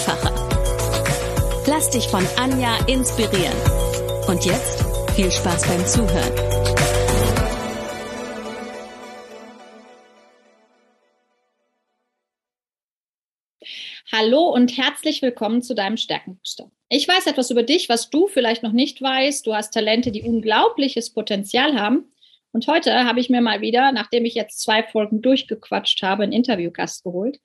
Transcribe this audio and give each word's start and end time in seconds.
einfacher. 0.00 0.32
Lass 1.66 1.90
dich 1.90 2.06
von 2.08 2.26
Anja 2.36 2.78
inspirieren. 2.86 3.54
Und 4.28 4.44
jetzt 4.46 4.82
viel 5.14 5.30
Spaß 5.30 5.68
beim 5.68 5.86
Zuhören. 5.86 6.34
Hallo 14.12 14.48
und 14.48 14.76
herzlich 14.76 15.22
willkommen 15.22 15.62
zu 15.62 15.74
deinem 15.74 15.96
Stärkenbooster. 15.96 16.70
Ich 16.88 17.06
weiß 17.06 17.26
etwas 17.26 17.50
über 17.50 17.62
dich, 17.62 17.88
was 17.88 18.10
du 18.10 18.26
vielleicht 18.26 18.62
noch 18.62 18.72
nicht 18.72 19.02
weißt. 19.02 19.46
Du 19.46 19.54
hast 19.54 19.72
Talente, 19.72 20.10
die 20.10 20.22
unglaubliches 20.22 21.10
Potenzial 21.10 21.78
haben. 21.78 22.10
Und 22.52 22.66
heute 22.66 23.04
habe 23.04 23.20
ich 23.20 23.30
mir 23.30 23.40
mal 23.40 23.60
wieder, 23.60 23.92
nachdem 23.92 24.24
ich 24.24 24.34
jetzt 24.34 24.60
zwei 24.60 24.82
Folgen 24.82 25.22
durchgequatscht 25.22 26.02
habe, 26.02 26.24
einen 26.24 26.32
Interviewgast 26.32 27.04
geholt. 27.04 27.38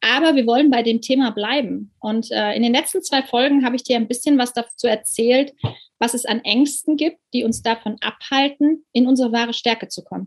Aber 0.00 0.34
wir 0.34 0.46
wollen 0.46 0.70
bei 0.70 0.82
dem 0.82 1.00
Thema 1.00 1.30
bleiben. 1.30 1.92
Und 1.98 2.30
äh, 2.30 2.54
in 2.54 2.62
den 2.62 2.72
letzten 2.72 3.02
zwei 3.02 3.22
Folgen 3.22 3.64
habe 3.64 3.76
ich 3.76 3.84
dir 3.84 3.96
ein 3.96 4.08
bisschen 4.08 4.38
was 4.38 4.52
dazu 4.52 4.86
erzählt, 4.86 5.54
was 5.98 6.14
es 6.14 6.26
an 6.26 6.40
Ängsten 6.44 6.96
gibt, 6.96 7.18
die 7.32 7.44
uns 7.44 7.62
davon 7.62 7.96
abhalten, 8.00 8.84
in 8.92 9.06
unsere 9.06 9.32
wahre 9.32 9.54
Stärke 9.54 9.88
zu 9.88 10.04
kommen. 10.04 10.26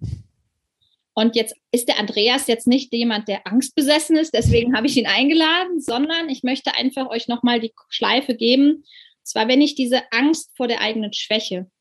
Und 1.13 1.35
jetzt 1.35 1.55
ist 1.71 1.87
der 1.87 1.99
Andreas 1.99 2.45
jetzt 2.45 2.67
nicht 2.67 2.93
jemand, 2.93 3.27
der 3.27 3.47
angstbesessen 3.47 4.17
ist, 4.17 4.35
deswegen 4.35 4.77
habe 4.77 4.85
ich 4.85 4.97
ihn 4.97 5.07
eingeladen, 5.07 5.81
sondern 5.81 6.29
ich 6.29 6.43
möchte 6.43 6.75
einfach 6.75 7.09
euch 7.09 7.27
nochmal 7.27 7.59
die 7.59 7.73
Schleife 7.89 8.35
geben. 8.35 8.83
Und 8.83 8.83
zwar, 9.23 9.47
wenn 9.47 9.61
ich 9.61 9.73
diese 9.73 10.03
Angst 10.11 10.51
vor 10.55 10.67
der 10.67 10.79
eigenen 10.79 11.13
Schwäche 11.13 11.71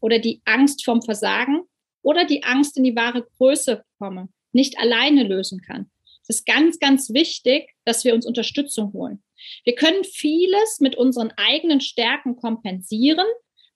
oder 0.00 0.20
die 0.20 0.40
Angst 0.44 0.84
vom 0.84 1.02
Versagen 1.02 1.62
oder 2.02 2.24
die 2.24 2.44
Angst 2.44 2.76
in 2.76 2.84
die 2.84 2.94
wahre 2.94 3.26
Größe 3.38 3.82
komme, 3.98 4.28
nicht 4.52 4.78
alleine 4.78 5.24
lösen 5.24 5.60
kann. 5.62 5.90
Es 6.28 6.38
ist 6.38 6.46
ganz, 6.46 6.80
ganz 6.80 7.12
wichtig, 7.12 7.70
dass 7.84 8.04
wir 8.04 8.14
uns 8.14 8.26
Unterstützung 8.26 8.92
holen. 8.92 9.22
Wir 9.64 9.74
können 9.76 10.02
vieles 10.02 10.80
mit 10.80 10.96
unseren 10.96 11.32
eigenen 11.36 11.80
Stärken 11.80 12.36
kompensieren, 12.36 13.26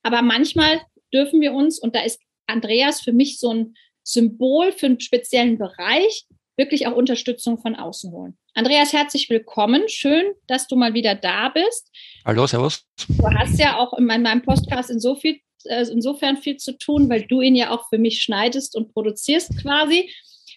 aber 0.03 0.23
manchmal 0.23 0.81
dürfen 1.15 1.41
wir 1.41 1.53
uns, 1.53 1.79
und 1.79 1.95
da 1.95 2.01
ist 2.01 2.21
Andreas 2.47 3.01
für 3.03 3.13
mich 3.13 3.39
so 3.39 3.53
ein 3.55 3.75
Symbol 4.03 4.73
für 4.73 4.87
einen 4.87 5.01
speziellen 5.01 5.59
Bereich, 5.59 6.27
wirklich 6.57 6.87
auch 6.87 6.97
Unterstützung 6.97 7.59
von 7.61 7.77
außen 7.77 8.11
holen. 8.11 8.37
Andreas, 8.55 8.93
herzlich 8.93 9.31
willkommen. 9.31 9.89
Schön, 9.89 10.33
dass 10.49 10.67
du 10.67 10.75
mal 10.75 10.93
wieder 10.93 11.15
da 11.15 11.51
bist. 11.51 11.89
Hallo, 12.27 12.47
servus. 12.47 12.85
Du 13.09 13.25
hast 13.25 13.61
ja 13.61 13.79
auch 13.79 13.97
in 13.97 14.07
meinem 14.07 14.43
Podcast 14.43 14.91
in 14.91 14.99
so 14.99 15.15
viel 15.15 15.39
äh, 15.65 15.87
insofern 15.89 16.37
viel 16.37 16.57
zu 16.57 16.77
tun, 16.77 17.09
weil 17.09 17.23
du 17.27 17.41
ihn 17.43 17.55
ja 17.55 17.71
auch 17.71 17.89
für 17.89 17.99
mich 17.99 18.23
schneidest 18.23 18.75
und 18.77 18.93
produzierst 18.93 19.57
quasi. 19.63 20.13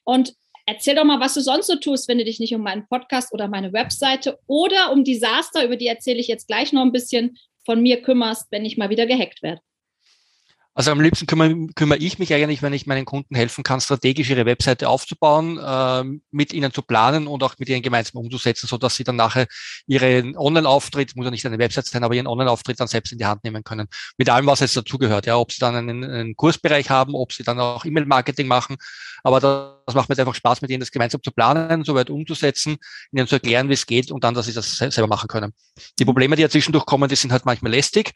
Und 0.05 0.33
erzähl 0.65 0.95
doch 0.95 1.03
mal, 1.03 1.19
was 1.19 1.33
du 1.33 1.41
sonst 1.41 1.67
so 1.67 1.75
tust, 1.75 2.07
wenn 2.07 2.17
du 2.17 2.25
dich 2.25 2.39
nicht 2.39 2.53
um 2.55 2.61
meinen 2.61 2.87
Podcast 2.87 3.33
oder 3.33 3.47
meine 3.47 3.73
Webseite 3.73 4.39
oder 4.47 4.91
um 4.91 5.03
Desaster, 5.03 5.63
über 5.63 5.75
die 5.75 5.87
erzähle 5.87 6.19
ich 6.19 6.27
jetzt 6.27 6.47
gleich 6.47 6.73
noch 6.73 6.81
ein 6.81 6.91
bisschen, 6.91 7.37
von 7.65 7.81
mir 7.81 8.01
kümmerst, 8.01 8.47
wenn 8.51 8.65
ich 8.65 8.77
mal 8.77 8.89
wieder 8.89 9.05
gehackt 9.05 9.41
werde. 9.41 9.61
Also 10.75 10.89
am 10.91 10.99
liebsten 11.01 11.27
kümmere, 11.27 11.67
kümmere, 11.75 11.99
ich 11.99 12.17
mich 12.17 12.33
eigentlich, 12.33 12.63
wenn 12.63 12.73
ich 12.73 12.87
meinen 12.87 13.05
Kunden 13.05 13.35
helfen 13.35 13.63
kann, 13.63 13.79
strategisch 13.79 14.31
ihre 14.31 14.47
Webseite 14.47 14.89
aufzubauen, 14.89 15.59
äh, 15.59 16.03
mit 16.31 16.51
ihnen 16.51 16.73
zu 16.73 16.81
planen 16.81 17.27
und 17.27 17.43
auch 17.43 17.53
mit 17.59 17.69
ihnen 17.69 17.83
gemeinsam 17.83 18.21
umzusetzen, 18.21 18.65
so 18.65 18.77
dass 18.77 18.95
sie 18.95 19.03
dann 19.03 19.15
nachher 19.15 19.45
ihren 19.85 20.35
Online-Auftritt, 20.35 21.15
muss 21.15 21.25
ja 21.25 21.31
nicht 21.31 21.45
eine 21.45 21.59
Website 21.59 21.85
sein, 21.85 22.03
aber 22.03 22.15
ihren 22.15 22.25
Online-Auftritt 22.25 22.79
dann 22.79 22.87
selbst 22.87 23.11
in 23.11 23.19
die 23.19 23.25
Hand 23.25 23.43
nehmen 23.43 23.63
können. 23.63 23.87
Mit 24.17 24.31
allem, 24.31 24.47
was 24.47 24.61
jetzt 24.61 24.75
dazugehört. 24.75 25.27
Ja, 25.27 25.37
ob 25.37 25.51
sie 25.51 25.59
dann 25.59 25.75
einen, 25.75 26.03
einen 26.03 26.35
Kursbereich 26.35 26.89
haben, 26.89 27.13
ob 27.13 27.33
sie 27.33 27.43
dann 27.43 27.59
auch 27.59 27.85
E-Mail-Marketing 27.85 28.47
machen. 28.47 28.77
Aber 29.23 29.39
das 29.39 29.93
macht 29.93 30.09
mir 30.09 30.17
einfach 30.17 30.33
Spaß, 30.33 30.61
mit 30.63 30.71
ihnen 30.71 30.79
das 30.79 30.91
gemeinsam 30.91 31.21
zu 31.21 31.31
planen, 31.31 31.83
soweit 31.83 32.09
umzusetzen, 32.09 32.77
ihnen 33.11 33.27
zu 33.27 33.35
erklären, 33.35 33.69
wie 33.69 33.73
es 33.73 33.85
geht 33.85 34.11
und 34.11 34.23
dann, 34.23 34.33
dass 34.33 34.47
sie 34.47 34.53
das 34.53 34.75
selber 34.77 35.07
machen 35.07 35.27
können. 35.27 35.53
Die 35.99 36.05
Probleme, 36.05 36.35
die 36.35 36.41
ja 36.41 36.49
zwischendurch 36.49 36.85
kommen, 36.85 37.07
die 37.07 37.15
sind 37.15 37.31
halt 37.31 37.45
manchmal 37.45 37.71
lästig 37.71 38.13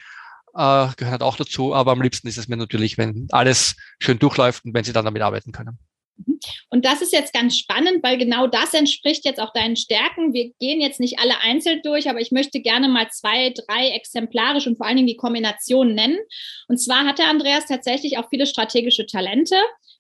äh, 0.57 0.89
gehören 0.97 1.11
halt 1.11 1.23
auch 1.23 1.35
dazu, 1.35 1.73
aber 1.73 1.91
am 1.91 2.01
liebsten 2.01 2.27
ist 2.27 2.37
es 2.37 2.47
mir 2.47 2.57
natürlich, 2.57 2.97
wenn 2.97 3.27
alles 3.31 3.75
schön 3.99 4.19
durchläuft 4.19 4.65
und 4.65 4.73
wenn 4.73 4.83
sie 4.83 4.93
dann 4.93 5.05
damit 5.05 5.21
arbeiten 5.21 5.51
können. 5.51 5.77
Mhm. 6.25 6.39
Und 6.69 6.85
das 6.85 7.01
ist 7.01 7.13
jetzt 7.13 7.33
ganz 7.33 7.57
spannend, 7.57 8.03
weil 8.03 8.17
genau 8.17 8.47
das 8.47 8.73
entspricht 8.73 9.25
jetzt 9.25 9.39
auch 9.39 9.53
deinen 9.53 9.75
Stärken. 9.75 10.33
Wir 10.33 10.51
gehen 10.59 10.81
jetzt 10.81 10.99
nicht 10.99 11.19
alle 11.19 11.39
einzeln 11.41 11.81
durch, 11.83 12.09
aber 12.09 12.19
ich 12.19 12.31
möchte 12.31 12.61
gerne 12.61 12.89
mal 12.89 13.07
zwei, 13.11 13.53
drei 13.53 13.89
exemplarisch 13.89 14.67
und 14.67 14.77
vor 14.77 14.87
allen 14.87 14.97
Dingen 14.97 15.07
die 15.07 15.17
Kombination 15.17 15.93
nennen. 15.93 16.17
Und 16.67 16.77
zwar 16.77 17.05
hat 17.05 17.19
der 17.19 17.29
Andreas 17.29 17.67
tatsächlich 17.67 18.17
auch 18.17 18.29
viele 18.29 18.47
strategische 18.47 19.05
Talente. 19.05 19.55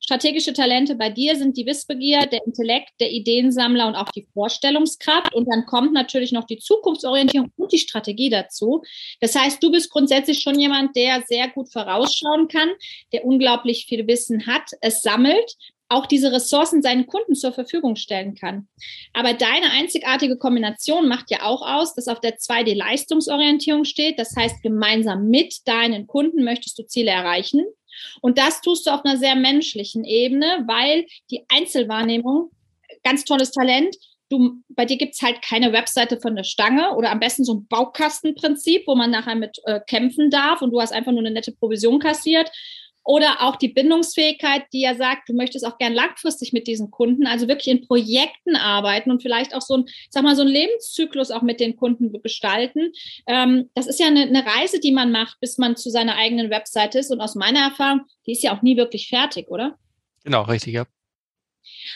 Strategische 0.07 0.53
Talente 0.53 0.95
bei 0.95 1.09
dir 1.09 1.35
sind 1.35 1.57
die 1.57 1.65
Wissbegier, 1.65 2.27
der 2.27 2.45
Intellekt, 2.45 2.91
der 3.01 3.11
Ideensammler 3.11 3.87
und 3.87 3.95
auch 3.95 4.09
die 4.09 4.25
Vorstellungskraft. 4.33 5.35
Und 5.35 5.51
dann 5.51 5.65
kommt 5.65 5.91
natürlich 5.91 6.31
noch 6.31 6.45
die 6.45 6.59
Zukunftsorientierung 6.59 7.51
und 7.57 7.73
die 7.73 7.77
Strategie 7.77 8.29
dazu. 8.29 8.83
Das 9.19 9.35
heißt, 9.35 9.61
du 9.61 9.69
bist 9.69 9.91
grundsätzlich 9.91 10.39
schon 10.39 10.57
jemand, 10.57 10.95
der 10.95 11.23
sehr 11.27 11.49
gut 11.49 11.69
vorausschauen 11.73 12.47
kann, 12.47 12.69
der 13.11 13.25
unglaublich 13.25 13.85
viel 13.85 14.07
Wissen 14.07 14.47
hat, 14.47 14.69
es 14.79 15.01
sammelt, 15.01 15.57
auch 15.89 16.05
diese 16.05 16.31
Ressourcen 16.31 16.81
seinen 16.81 17.05
Kunden 17.07 17.35
zur 17.35 17.51
Verfügung 17.51 17.97
stellen 17.97 18.33
kann. 18.33 18.69
Aber 19.11 19.33
deine 19.33 19.71
einzigartige 19.71 20.37
Kombination 20.37 21.09
macht 21.09 21.29
ja 21.31 21.43
auch 21.43 21.61
aus, 21.61 21.95
dass 21.95 22.07
auf 22.07 22.21
der 22.21 22.37
2D 22.37 22.77
Leistungsorientierung 22.77 23.83
steht. 23.83 24.19
Das 24.19 24.33
heißt, 24.37 24.63
gemeinsam 24.63 25.27
mit 25.27 25.67
deinen 25.67 26.07
Kunden 26.07 26.45
möchtest 26.45 26.79
du 26.79 26.83
Ziele 26.83 27.11
erreichen. 27.11 27.65
Und 28.21 28.37
das 28.37 28.61
tust 28.61 28.87
du 28.87 28.91
auf 28.91 29.05
einer 29.05 29.17
sehr 29.17 29.35
menschlichen 29.35 30.03
Ebene, 30.03 30.63
weil 30.67 31.05
die 31.31 31.45
Einzelwahrnehmung, 31.49 32.51
ganz 33.03 33.23
tolles 33.25 33.51
Talent, 33.51 33.95
du, 34.29 34.61
bei 34.69 34.85
dir 34.85 34.97
gibt's 34.97 35.21
halt 35.21 35.41
keine 35.41 35.71
Webseite 35.73 36.19
von 36.19 36.35
der 36.35 36.43
Stange 36.43 36.95
oder 36.95 37.11
am 37.11 37.19
besten 37.19 37.43
so 37.43 37.55
ein 37.55 37.67
Baukastenprinzip, 37.67 38.83
wo 38.87 38.95
man 38.95 39.11
nachher 39.11 39.35
mit 39.35 39.57
äh, 39.65 39.79
kämpfen 39.87 40.29
darf 40.29 40.61
und 40.61 40.71
du 40.71 40.81
hast 40.81 40.91
einfach 40.91 41.11
nur 41.11 41.21
eine 41.21 41.31
nette 41.31 41.51
Provision 41.51 41.99
kassiert. 41.99 42.51
Oder 43.07 43.37
auch 43.39 43.55
die 43.55 43.69
Bindungsfähigkeit, 43.69 44.65
die 44.73 44.81
ja 44.81 44.93
sagt, 44.93 45.29
du 45.29 45.33
möchtest 45.33 45.65
auch 45.65 45.77
gern 45.77 45.93
langfristig 45.93 46.51
mit 46.51 46.67
diesen 46.67 46.91
Kunden, 46.91 47.25
also 47.25 47.47
wirklich 47.47 47.69
in 47.73 47.87
Projekten 47.87 48.57
arbeiten 48.57 49.11
und 49.11 49.21
vielleicht 49.21 49.55
auch 49.55 49.61
so 49.61 49.77
ein, 49.77 49.85
sag 50.09 50.23
mal, 50.23 50.35
so 50.35 50.41
ein 50.41 50.49
Lebenszyklus 50.49 51.31
auch 51.31 51.41
mit 51.41 51.61
den 51.61 51.77
Kunden 51.77 52.11
gestalten. 52.21 52.91
Ähm, 53.25 53.69
das 53.75 53.87
ist 53.87 54.01
ja 54.01 54.07
eine, 54.07 54.23
eine 54.23 54.45
Reise, 54.45 54.81
die 54.81 54.91
man 54.91 55.13
macht, 55.13 55.39
bis 55.39 55.57
man 55.57 55.77
zu 55.77 55.89
seiner 55.89 56.17
eigenen 56.17 56.49
Website 56.49 56.95
ist. 56.95 57.09
Und 57.09 57.21
aus 57.21 57.35
meiner 57.35 57.61
Erfahrung, 57.61 58.01
die 58.25 58.33
ist 58.33 58.43
ja 58.43 58.53
auch 58.53 58.61
nie 58.61 58.75
wirklich 58.75 59.07
fertig, 59.07 59.47
oder? 59.47 59.77
Genau, 60.25 60.41
richtig, 60.41 60.73
ja. 60.73 60.85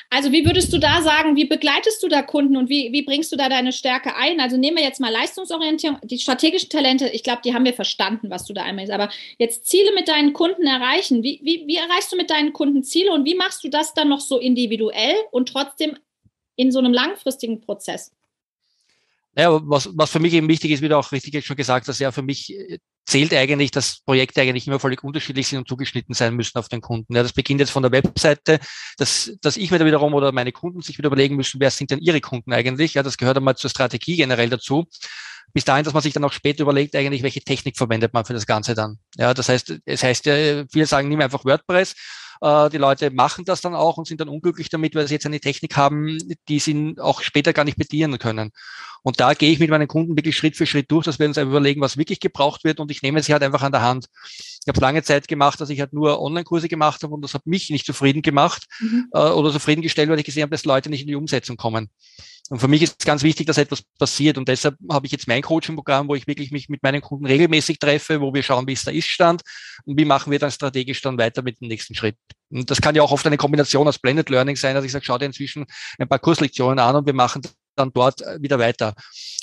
Also 0.09 0.31
wie 0.31 0.45
würdest 0.45 0.71
du 0.73 0.77
da 0.77 1.01
sagen, 1.01 1.35
wie 1.35 1.45
begleitest 1.45 2.01
du 2.03 2.07
da 2.07 2.21
Kunden 2.21 2.57
und 2.57 2.69
wie, 2.69 2.91
wie 2.91 3.01
bringst 3.01 3.31
du 3.31 3.35
da 3.35 3.49
deine 3.49 3.71
Stärke 3.71 4.15
ein? 4.15 4.39
Also 4.39 4.57
nehmen 4.57 4.77
wir 4.77 4.83
jetzt 4.83 4.99
mal 4.99 5.11
Leistungsorientierung, 5.11 5.99
die 6.03 6.19
strategischen 6.19 6.69
Talente, 6.69 7.07
ich 7.09 7.23
glaube, 7.23 7.41
die 7.43 7.53
haben 7.53 7.65
wir 7.65 7.73
verstanden, 7.73 8.29
was 8.29 8.45
du 8.45 8.53
da 8.53 8.63
einmal 8.63 8.85
ist. 8.85 8.91
Aber 8.91 9.09
jetzt 9.37 9.65
Ziele 9.65 9.93
mit 9.93 10.07
deinen 10.07 10.33
Kunden 10.33 10.65
erreichen. 10.65 11.23
Wie, 11.23 11.39
wie, 11.43 11.65
wie 11.67 11.75
erreichst 11.75 12.11
du 12.11 12.17
mit 12.17 12.29
deinen 12.29 12.53
Kunden 12.53 12.83
Ziele 12.83 13.11
und 13.11 13.25
wie 13.25 13.35
machst 13.35 13.63
du 13.63 13.69
das 13.69 13.93
dann 13.93 14.09
noch 14.09 14.21
so 14.21 14.37
individuell 14.37 15.15
und 15.31 15.49
trotzdem 15.49 15.97
in 16.55 16.71
so 16.71 16.79
einem 16.79 16.93
langfristigen 16.93 17.61
Prozess? 17.61 18.11
Ja, 19.35 19.61
was, 19.63 19.89
was 19.93 20.09
für 20.11 20.19
mich 20.19 20.33
eben 20.33 20.49
wichtig 20.49 20.71
ist, 20.71 20.81
wie 20.81 20.89
du 20.89 20.97
auch 20.97 21.11
richtig 21.11 21.45
schon 21.45 21.55
gesagt 21.55 21.87
hast, 21.87 21.99
ja, 21.99 22.11
für 22.11 22.21
mich 22.21 22.53
äh, 22.53 22.79
zählt 23.05 23.33
eigentlich, 23.33 23.71
dass 23.71 24.01
Projekte 24.01 24.41
eigentlich 24.41 24.67
immer 24.67 24.79
völlig 24.79 25.03
unterschiedlich 25.03 25.47
sind 25.47 25.59
und 25.59 25.67
zugeschnitten 25.67 26.13
sein 26.13 26.35
müssen 26.35 26.57
auf 26.57 26.69
den 26.69 26.81
Kunden. 26.81 27.15
Ja, 27.15 27.23
das 27.23 27.33
beginnt 27.33 27.59
jetzt 27.59 27.71
von 27.71 27.83
der 27.83 27.91
Webseite, 27.91 28.59
dass, 28.97 29.31
dass 29.41 29.57
ich 29.57 29.71
mir 29.71 29.79
da 29.79 29.85
wiederum 29.85 30.13
oder 30.13 30.31
meine 30.31 30.51
Kunden 30.51 30.81
sich 30.81 30.97
wieder 30.97 31.07
überlegen 31.07 31.35
müssen, 31.35 31.59
wer 31.59 31.71
sind 31.71 31.91
denn 31.91 31.99
ihre 31.99 32.21
Kunden 32.21 32.53
eigentlich? 32.53 32.93
Ja, 32.93 33.03
das 33.03 33.17
gehört 33.17 33.37
einmal 33.37 33.55
zur 33.55 33.69
Strategie 33.69 34.17
generell 34.17 34.49
dazu. 34.49 34.85
Bis 35.53 35.65
dahin, 35.65 35.83
dass 35.83 35.93
man 35.93 36.03
sich 36.03 36.13
dann 36.13 36.23
auch 36.23 36.31
später 36.31 36.63
überlegt, 36.63 36.95
eigentlich, 36.95 37.23
welche 37.23 37.41
Technik 37.41 37.77
verwendet 37.77 38.13
man 38.13 38.25
für 38.25 38.33
das 38.33 38.45
Ganze 38.45 38.75
dann. 38.75 38.99
Ja, 39.17 39.33
das 39.33 39.49
heißt, 39.49 39.79
es 39.85 40.03
heißt 40.03 40.25
ja, 40.25 40.65
viele 40.71 40.85
sagen, 40.85 41.09
nimm 41.09 41.19
einfach 41.19 41.43
WordPress, 41.43 41.95
äh, 42.41 42.69
die 42.69 42.77
Leute 42.77 43.11
machen 43.11 43.45
das 43.45 43.61
dann 43.61 43.75
auch 43.75 43.97
und 43.97 44.07
sind 44.07 44.19
dann 44.19 44.29
unglücklich 44.29 44.69
damit, 44.69 44.95
weil 44.95 45.07
sie 45.07 45.13
jetzt 45.13 45.25
eine 45.25 45.39
Technik 45.39 45.77
haben, 45.77 46.17
die 46.47 46.59
sie 46.59 46.95
auch 46.99 47.21
später 47.21 47.53
gar 47.53 47.63
nicht 47.63 47.77
bedienen 47.77 48.19
können. 48.19 48.51
Und 49.03 49.19
da 49.19 49.33
gehe 49.33 49.51
ich 49.51 49.59
mit 49.59 49.69
meinen 49.69 49.87
Kunden 49.87 50.15
wirklich 50.15 50.37
Schritt 50.37 50.55
für 50.55 50.65
Schritt 50.65 50.91
durch, 50.91 51.05
dass 51.05 51.17
wir 51.17 51.27
uns 51.27 51.37
überlegen, 51.37 51.81
was 51.81 51.97
wirklich 51.97 52.19
gebraucht 52.19 52.63
wird 52.63 52.79
und 52.79 52.91
ich 52.91 53.01
nehme 53.01 53.23
sie 53.23 53.33
halt 53.33 53.43
einfach 53.43 53.63
an 53.63 53.71
der 53.71 53.81
Hand. 53.81 54.07
Ich 54.13 54.67
habe 54.67 54.77
es 54.77 54.81
lange 54.81 55.03
Zeit 55.03 55.27
gemacht, 55.27 55.59
dass 55.59 55.69
ich 55.69 55.79
halt 55.79 55.93
nur 55.93 56.21
Online-Kurse 56.21 56.67
gemacht 56.67 57.01
habe 57.03 57.13
und 57.13 57.21
das 57.21 57.33
hat 57.33 57.47
mich 57.47 57.69
nicht 57.69 57.85
zufrieden 57.85 58.21
gemacht 58.21 58.65
mhm. 58.79 59.07
äh, 59.13 59.19
oder 59.19 59.51
zufriedengestellt, 59.51 60.09
weil 60.09 60.19
ich 60.19 60.25
gesehen 60.25 60.43
habe, 60.43 60.51
dass 60.51 60.65
Leute 60.65 60.89
nicht 60.89 61.01
in 61.01 61.07
die 61.07 61.15
Umsetzung 61.15 61.57
kommen. 61.57 61.89
Und 62.51 62.59
für 62.59 62.67
mich 62.67 62.81
ist 62.81 62.97
es 62.99 63.05
ganz 63.05 63.23
wichtig, 63.23 63.47
dass 63.47 63.57
etwas 63.57 63.81
passiert. 63.97 64.37
Und 64.37 64.49
deshalb 64.49 64.75
habe 64.91 65.05
ich 65.05 65.13
jetzt 65.13 65.25
mein 65.25 65.41
Coaching-Programm, 65.41 66.09
wo 66.09 66.15
ich 66.15 66.27
wirklich 66.27 66.51
mich 66.51 66.67
mit 66.67 66.83
meinen 66.83 66.99
Kunden 66.99 67.25
regelmäßig 67.25 67.79
treffe, 67.79 68.19
wo 68.19 68.33
wir 68.33 68.43
schauen, 68.43 68.67
wie 68.67 68.73
ist 68.73 68.85
der 68.85 68.93
Ist-Stand 68.93 69.41
und 69.85 69.97
wie 69.97 70.03
machen 70.03 70.31
wir 70.31 70.37
dann 70.37 70.51
strategisch 70.51 71.01
dann 71.01 71.17
weiter 71.17 71.43
mit 71.43 71.61
dem 71.61 71.69
nächsten 71.69 71.95
Schritt. 71.95 72.17
Und 72.49 72.69
das 72.69 72.81
kann 72.81 72.93
ja 72.93 73.03
auch 73.03 73.13
oft 73.13 73.25
eine 73.25 73.37
Kombination 73.37 73.87
aus 73.87 73.99
Blended 73.99 74.29
Learning 74.29 74.57
sein, 74.57 74.75
dass 74.75 74.83
ich 74.83 74.91
sage, 74.91 75.05
schau 75.05 75.17
dir 75.17 75.27
inzwischen 75.27 75.65
ein 75.97 76.09
paar 76.09 76.19
Kurslektionen 76.19 76.79
an 76.79 76.97
und 76.97 77.05
wir 77.05 77.13
machen 77.13 77.41
dann 77.81 77.91
dort 77.93 78.21
äh, 78.21 78.41
wieder 78.41 78.59
weiter. 78.59 78.93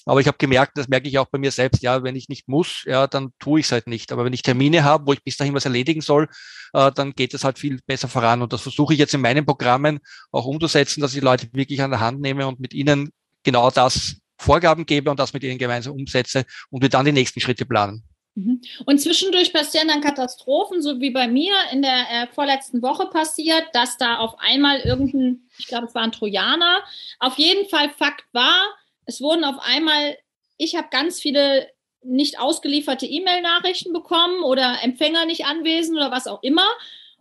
Aber 0.06 0.20
ich 0.20 0.26
habe 0.26 0.38
gemerkt, 0.38 0.78
das 0.78 0.88
merke 0.88 1.08
ich 1.08 1.18
auch 1.18 1.26
bei 1.26 1.38
mir 1.38 1.50
selbst, 1.50 1.82
ja, 1.82 2.02
wenn 2.02 2.16
ich 2.16 2.28
nicht 2.28 2.48
muss, 2.48 2.82
ja, 2.86 3.06
dann 3.06 3.32
tue 3.38 3.60
ich 3.60 3.66
es 3.66 3.72
halt 3.72 3.86
nicht. 3.86 4.10
Aber 4.12 4.24
wenn 4.24 4.32
ich 4.32 4.42
Termine 4.42 4.84
habe, 4.84 5.06
wo 5.06 5.12
ich 5.12 5.22
bis 5.22 5.36
dahin 5.36 5.54
was 5.54 5.66
erledigen 5.66 6.00
soll, 6.00 6.28
äh, 6.72 6.90
dann 6.92 7.12
geht 7.12 7.34
es 7.34 7.44
halt 7.44 7.58
viel 7.58 7.80
besser 7.86 8.08
voran. 8.08 8.42
Und 8.42 8.52
das 8.52 8.62
versuche 8.62 8.94
ich 8.94 8.98
jetzt 8.98 9.14
in 9.14 9.20
meinen 9.20 9.44
Programmen 9.44 10.00
auch 10.32 10.46
umzusetzen, 10.46 11.00
dass 11.00 11.14
ich 11.14 11.22
Leute 11.22 11.48
wirklich 11.52 11.82
an 11.82 11.90
der 11.90 12.00
Hand 12.00 12.20
nehme 12.20 12.46
und 12.46 12.60
mit 12.60 12.72
ihnen 12.72 13.10
genau 13.42 13.70
das 13.70 14.16
Vorgaben 14.38 14.86
gebe 14.86 15.10
und 15.10 15.18
das 15.18 15.32
mit 15.32 15.42
ihnen 15.42 15.58
gemeinsam 15.58 15.94
umsetze 15.94 16.44
und 16.70 16.82
wir 16.82 16.88
dann 16.88 17.04
die 17.04 17.12
nächsten 17.12 17.40
Schritte 17.40 17.66
planen. 17.66 18.04
Mhm. 18.38 18.60
Und 18.86 19.00
zwischendurch 19.00 19.52
passieren 19.52 19.88
dann 19.88 20.00
Katastrophen, 20.00 20.80
so 20.80 21.00
wie 21.00 21.10
bei 21.10 21.26
mir 21.26 21.54
in 21.72 21.82
der 21.82 22.06
äh, 22.10 22.26
vorletzten 22.28 22.82
Woche 22.82 23.06
passiert, 23.06 23.64
dass 23.72 23.96
da 23.96 24.18
auf 24.18 24.38
einmal 24.38 24.78
irgendein, 24.80 25.48
ich 25.58 25.66
glaube, 25.66 25.86
es 25.86 25.94
war 25.94 26.02
ein 26.02 26.12
Trojaner. 26.12 26.84
Auf 27.18 27.36
jeden 27.36 27.68
Fall 27.68 27.90
Fakt 27.90 28.26
war, 28.32 28.68
es 29.06 29.20
wurden 29.20 29.42
auf 29.42 29.56
einmal, 29.60 30.16
ich 30.56 30.76
habe 30.76 30.86
ganz 30.90 31.20
viele 31.20 31.68
nicht 32.02 32.38
ausgelieferte 32.38 33.06
E-Mail-Nachrichten 33.06 33.92
bekommen 33.92 34.44
oder 34.44 34.84
Empfänger 34.84 35.26
nicht 35.26 35.44
anwesend 35.46 35.96
oder 35.96 36.12
was 36.12 36.28
auch 36.28 36.42
immer. 36.44 36.66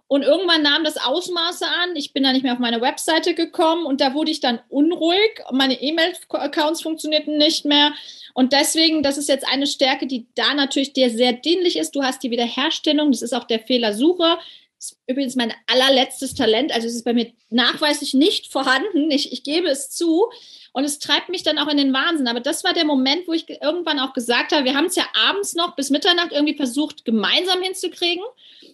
Und 0.10 0.22
irgendwann 0.22 0.62
nahm 0.62 0.86
das 0.86 0.98
Ausmaße 0.98 1.66
an. 1.68 1.96
Ich 1.96 2.14
bin 2.14 2.24
da 2.24 2.32
nicht 2.32 2.44
mehr 2.44 2.54
auf 2.54 2.60
meine 2.60 2.80
Webseite 2.80 3.34
gekommen 3.34 3.86
und 3.86 4.00
da 4.00 4.14
wurde 4.14 4.32
ich 4.32 4.40
dann 4.40 4.60
unruhig. 4.70 5.42
Meine 5.52 5.82
E-Mail-Accounts 5.82 6.82
funktionierten 6.82 7.38
nicht 7.38 7.66
mehr. 7.66 7.94
Und 8.34 8.54
deswegen, 8.54 9.04
das 9.04 9.18
ist 9.18 9.28
jetzt 9.28 9.46
eine 9.46 9.68
Stärke, 9.68 10.08
die 10.08 10.28
da 10.36 10.54
natürlich 10.54 10.94
dir 10.94 11.10
sehr 11.10 11.34
dienlich 11.34 11.78
ist. 11.78 11.96
Du 11.96 12.04
hast 12.04 12.24
die 12.24 12.32
Wiederherstellung, 12.32 13.12
das 13.12 13.22
ist 13.22 13.34
auch 13.34 13.44
der 13.44 13.60
Fehlersucher. 13.60 14.40
Das 14.78 14.92
ist 14.92 15.00
übrigens 15.08 15.36
mein 15.36 15.54
allerletztes 15.66 16.36
Talent. 16.36 16.72
Also 16.72 16.88
es 16.88 16.96
ist 16.96 17.04
bei 17.04 17.14
mir 17.14 17.34
nachweislich 17.50 18.14
nicht 18.14 18.52
vorhanden. 18.52 19.12
Ich, 19.12 19.34
ich 19.34 19.44
gebe 19.44 19.68
es 19.68 19.90
zu. 19.90 20.28
Und 20.72 20.84
es 20.84 21.00
treibt 21.00 21.30
mich 21.30 21.44
dann 21.44 21.58
auch 21.58 21.68
in 21.68 21.78
den 21.78 21.92
Wahnsinn. 21.92 22.28
Aber 22.28 22.40
das 22.40 22.64
war 22.64 22.74
der 22.74 22.86
Moment, 22.86 23.28
wo 23.28 23.34
ich 23.34 23.50
irgendwann 23.50 24.00
auch 24.00 24.14
gesagt 24.14 24.52
habe, 24.52 24.64
wir 24.64 24.76
haben 24.76 24.86
es 24.86 24.96
ja 24.96 25.06
abends 25.28 25.56
noch 25.56 25.76
bis 25.76 25.90
Mitternacht 25.90 26.32
irgendwie 26.32 26.56
versucht, 26.56 27.04
gemeinsam 27.04 27.62
hinzukriegen. 27.62 28.24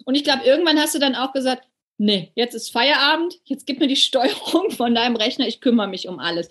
Und 0.05 0.15
ich 0.15 0.23
glaube, 0.23 0.43
irgendwann 0.45 0.79
hast 0.79 0.95
du 0.95 0.99
dann 0.99 1.15
auch 1.15 1.33
gesagt, 1.33 1.63
nee, 1.97 2.31
jetzt 2.35 2.53
ist 2.53 2.71
Feierabend, 2.71 3.39
jetzt 3.45 3.65
gib 3.65 3.79
mir 3.79 3.87
die 3.87 3.95
Steuerung 3.97 4.71
von 4.71 4.95
deinem 4.95 5.15
Rechner, 5.15 5.47
ich 5.47 5.61
kümmere 5.61 5.87
mich 5.87 6.07
um 6.07 6.19
alles. 6.19 6.49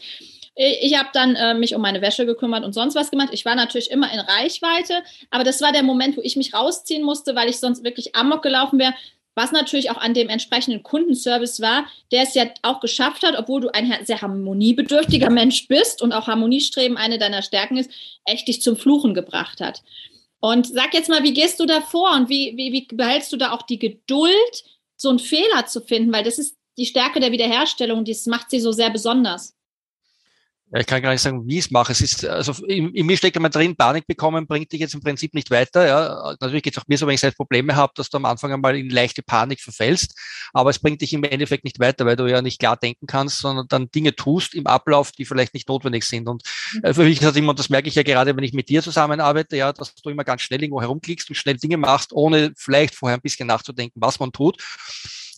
Ich 0.55 0.99
habe 0.99 1.09
dann 1.15 1.35
äh, 1.35 1.55
mich 1.55 1.75
um 1.75 1.81
meine 1.81 2.03
Wäsche 2.03 2.27
gekümmert 2.27 2.63
und 2.63 2.75
sonst 2.75 2.95
was 2.95 3.11
gemacht. 3.11 3.31
Ich 3.33 3.47
war 3.47 3.55
natürlich 3.55 3.91
immer 3.91 4.13
in 4.13 4.21
Reichweite, 4.21 5.03
aber 5.31 5.45
das 5.45 5.63
war 5.63 5.73
der 5.73 5.83
Moment, 5.83 6.19
wo 6.19 6.21
ich 6.21 6.37
mich 6.37 6.53
rausziehen 6.53 7.03
musste, 7.03 7.35
weil 7.35 7.49
ich 7.49 7.59
sonst 7.59 7.85
wirklich 7.85 8.15
amok 8.15 8.43
gelaufen 8.43 8.79
wäre. 8.79 8.93
Was 9.35 9.51
natürlich 9.51 9.91
auch 9.91 9.97
an 9.97 10.13
dem 10.13 10.29
entsprechenden 10.29 10.83
Kundenservice 10.83 11.63
war, 11.63 11.87
der 12.11 12.25
es 12.25 12.35
ja 12.35 12.45
auch 12.61 12.81
geschafft 12.81 13.23
hat, 13.23 13.35
obwohl 13.39 13.63
du 13.63 13.73
ein 13.73 13.95
sehr 14.05 14.21
harmoniebedürftiger 14.21 15.31
Mensch 15.31 15.69
bist 15.69 16.03
und 16.03 16.13
auch 16.13 16.27
Harmoniestreben 16.27 16.99
eine 16.99 17.17
deiner 17.17 17.41
Stärken 17.41 17.79
ist, 17.79 17.91
echt 18.27 18.47
dich 18.47 18.61
zum 18.61 18.77
Fluchen 18.77 19.15
gebracht 19.15 19.63
hat. 19.63 19.83
Und 20.45 20.67
sag 20.67 20.93
jetzt 20.93 21.09
mal, 21.09 21.23
wie 21.23 21.35
gehst 21.35 21.61
du 21.61 21.67
da 21.67 21.81
vor 21.81 22.13
und 22.17 22.29
wie, 22.29 22.57
wie, 22.57 22.73
wie 22.73 22.87
behältst 22.89 23.33
du 23.33 23.37
da 23.37 23.53
auch 23.53 23.63
die 23.63 23.79
Geduld, 23.79 24.65
so 24.97 25.09
einen 25.09 25.21
Fehler 25.21 25.67
zu 25.67 25.81
finden? 25.81 26.13
Weil 26.13 26.25
das 26.25 26.39
ist 26.39 26.57
die 26.77 26.87
Stärke 26.87 27.21
der 27.21 27.31
Wiederherstellung, 27.31 28.05
das 28.05 28.27
macht 28.27 28.51
sie 28.51 28.59
so 28.59 28.73
sehr 28.73 28.91
besonders. 28.91 29.57
Ich 30.75 30.87
kann 30.87 31.03
gar 31.03 31.13
nicht 31.13 31.21
sagen, 31.21 31.47
wie 31.47 31.59
ich 31.59 31.67
es 31.67 31.71
mache. 31.71 31.93
Es 31.93 32.01
ist, 32.01 32.25
also 32.25 32.65
in, 32.65 32.95
in 32.95 33.05
mir 33.05 33.19
steckt 33.19 33.37
immer 33.37 33.51
drin, 33.51 33.77
Panik 33.77 34.07
bekommen 34.07 34.47
bringt 34.47 34.73
dich 34.73 34.81
jetzt 34.81 34.95
im 34.95 35.01
Prinzip 35.01 35.35
nicht 35.35 35.51
weiter. 35.51 35.87
Ja. 35.87 36.35
Natürlich 36.41 36.63
geht 36.63 36.75
es 36.75 36.83
auch 36.83 36.89
mir 36.89 36.97
so, 36.97 37.07
wenn 37.07 37.15
ich 37.15 37.21
selbst 37.21 37.37
Probleme 37.37 37.77
habe, 37.77 37.93
dass 37.95 38.09
du 38.09 38.17
am 38.17 38.25
Anfang 38.25 38.53
einmal 38.53 38.77
in 38.77 38.89
leichte 38.89 39.23
Panik 39.23 39.61
verfällst. 39.61 40.19
Aber 40.55 40.71
es 40.71 40.79
bringt 40.79 41.03
dich 41.03 41.13
im 41.13 41.25
Endeffekt 41.25 41.65
nicht 41.65 41.79
weiter, 41.79 42.07
weil 42.07 42.17
du 42.17 42.27
ja 42.27 42.41
nicht 42.41 42.59
klar 42.59 42.79
denken 42.79 43.07
kannst, 43.07 43.41
sondern 43.41 43.67
dann 43.69 43.91
Dinge 43.91 44.17
tust 44.17 44.55
im 44.55 44.67
Ablauf, 44.67 45.13
die 45.13 45.27
vielleicht 45.27 45.53
nicht 45.53 45.69
notwendig 45.69 46.05
sind. 46.05 46.27
Und 46.27 46.43
äh, 46.83 46.95
für 46.95 47.05
mich 47.05 47.21
ist 47.21 47.25
das 47.25 47.37
immer, 47.37 47.51
und 47.51 47.59
das 47.59 47.69
merke 47.69 47.89
ich 47.89 47.95
ja 47.95 48.03
gerade, 48.03 48.35
wenn 48.35 48.45
ich 48.45 48.55
mit 48.55 48.71
dir 48.71 48.83
zusammenarbeite, 48.83 49.59
ja, 49.59 49.75
dass 49.75 49.95
du 49.95 50.09
immer 50.09 50.25
ganz 50.25 50.41
schnell 50.41 50.63
irgendwo 50.63 50.81
herumklickst 50.81 51.29
und 51.29 51.35
schnell 51.35 51.59
Dinge 51.59 51.77
machst, 51.77 52.15
ohne 52.15 52.53
vielleicht 52.57 52.95
vorher 52.95 53.19
ein 53.19 53.23
bisschen 53.23 53.47
nachzudenken, 53.47 54.01
was 54.01 54.19
man 54.19 54.33
tut. 54.33 54.57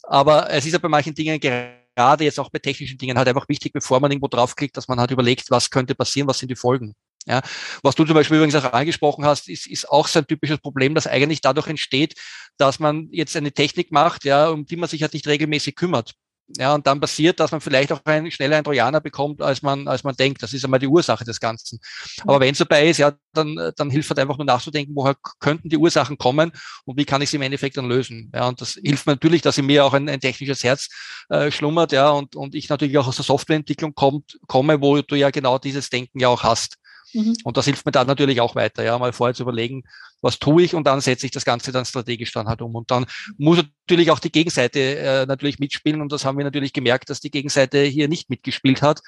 Aber 0.05 0.49
es 0.51 0.65
ist 0.65 0.73
ja 0.73 0.79
bei 0.79 0.89
manchen 0.89 1.15
Dingen 1.15 1.41
gerade 1.41 1.84
gerade 1.95 2.25
jetzt 2.25 2.41
auch 2.41 2.51
bei 2.51 2.59
technischen 2.59 2.99
Dingen 2.99 3.19
halt 3.19 3.29
einfach 3.29 3.49
wichtig, 3.49 3.73
bevor 3.73 4.01
man 4.01 4.11
irgendwo 4.11 4.29
draufklickt, 4.29 4.77
dass 4.77 4.89
man 4.89 5.01
halt 5.01 5.11
überlegt, 5.11 5.51
was 5.51 5.71
könnte 5.71 5.95
passieren, 5.95 6.29
was 6.29 6.39
sind 6.39 6.51
die 6.51 6.57
Folgen. 6.57 6.95
Ja, 7.27 7.41
was 7.83 7.95
du 7.95 8.05
zum 8.05 8.15
Beispiel 8.15 8.37
übrigens 8.37 8.55
auch 8.55 8.73
angesprochen 8.73 9.25
hast, 9.25 9.49
ist, 9.49 9.67
ist 9.67 9.89
auch 9.89 10.09
so 10.09 10.19
ein 10.19 10.27
typisches 10.27 10.59
Problem, 10.59 10.95
das 10.95 11.07
eigentlich 11.07 11.41
dadurch 11.41 11.69
entsteht, 11.69 12.15
dass 12.59 12.79
man 12.79 13.09
jetzt 13.13 13.35
eine 13.37 13.53
Technik 13.53 13.93
macht, 13.93 14.25
ja, 14.25 14.49
um 14.49 14.67
die 14.67 14.77
man 14.77 14.89
sich 14.91 15.01
halt 15.03 15.15
nicht 15.15 15.27
regelmäßig 15.27 15.75
kümmert. 15.75 16.13
Ja, 16.49 16.75
und 16.75 16.87
dann 16.87 17.01
passiert, 17.01 17.41
dass 17.41 17.53
man 17.53 17.63
vielleicht 17.63 17.91
auch 17.91 18.01
ein, 18.05 18.31
schneller 18.31 18.57
einen 18.57 18.65
Trojaner 18.65 19.01
bekommt, 19.01 19.41
als 19.41 19.63
man, 19.63 19.89
als 19.89 20.05
man 20.05 20.15
denkt. 20.15 20.43
Das 20.43 20.53
ist 20.53 20.63
einmal 20.63 20.79
die 20.79 20.87
Ursache 20.87 21.25
des 21.25 21.41
Ganzen. 21.41 21.81
Aber 22.27 22.39
wenn 22.41 22.53
es 22.53 22.59
dabei 22.59 22.89
ist, 22.89 22.99
ja, 22.99 23.15
dann, 23.33 23.73
dann 23.77 23.89
hilft 23.91 24.11
halt 24.11 24.19
einfach 24.19 24.37
nur 24.37 24.45
nachzudenken, 24.45 24.95
woher 24.95 25.17
könnten 25.41 25.71
die 25.71 25.79
Ursachen 25.79 26.19
kommen 26.19 26.53
und 26.85 26.99
wie 26.99 27.07
kann 27.07 27.23
ich 27.23 27.31
sie 27.31 27.37
im 27.37 27.43
Endeffekt 27.43 27.79
dann 27.79 27.89
lösen. 27.89 28.31
Ja, 28.35 28.47
und 28.49 28.61
das 28.61 28.75
hilft 28.75 29.07
mir 29.07 29.15
natürlich, 29.15 29.41
dass 29.41 29.57
in 29.57 29.65
mir 29.67 29.87
auch 29.87 29.95
ein, 29.95 30.09
ein 30.09 30.21
technisches 30.21 30.63
Herz 30.63 30.89
äh, 31.31 31.51
schlummert, 31.51 31.93
ja, 31.93 32.11
und, 32.11 32.37
und 32.37 32.55
ich 32.55 32.69
natürlich 32.69 32.99
auch 32.99 33.09
aus 33.09 33.17
der 33.17 33.25
Softwareentwicklung 33.25 33.95
kommt, 33.95 34.39
komme, 34.47 34.83
wo 34.83 35.01
du 35.01 35.15
ja 35.15 35.31
genau 35.31 35.59
dieses 35.59 35.89
Denken 35.89 36.21
ja 36.21 36.29
auch 36.29 36.43
hast. 36.43 36.77
Mhm. 37.15 37.37
Und 37.45 37.57
das 37.57 37.65
hilft 37.65 37.87
mir 37.87 37.93
dann 37.93 38.07
natürlich 38.07 38.41
auch 38.41 38.55
weiter, 38.55 38.83
ja, 38.83 38.99
mal 38.99 39.13
vorher 39.13 39.35
zu 39.35 39.43
überlegen, 39.43 39.85
was 40.21 40.39
tue 40.39 40.63
ich 40.63 40.75
und 40.75 40.87
dann 40.87 41.01
setze 41.01 41.27
ich 41.27 41.33
das 41.33 41.45
Ganze 41.45 41.73
dann 41.73 41.85
strategisch 41.85 42.33
dann 42.33 42.49
halt 42.49 42.61
um. 42.61 42.75
Und 42.75 42.91
dann 42.91 43.07
muss 43.39 43.63
natürlich 43.87 44.11
auch 44.11 44.19
die 44.19 44.33
Gegenseite 44.33 44.81
äh, 44.81 45.27
natürlich 45.27 45.59
mitspielen 45.59 46.01
und 46.01 46.13
das 46.13 46.25
haben 46.25 46.37
wir 46.37 46.45
natürlich 46.45 46.73
gemerkt, 46.73 47.09
dass 47.11 47.21
die 47.21 47.31
Gegenseite 47.31 47.83
hier 47.83 48.09
nicht 48.09 48.29
mitgespielt 48.31 48.83
hat. 48.83 49.01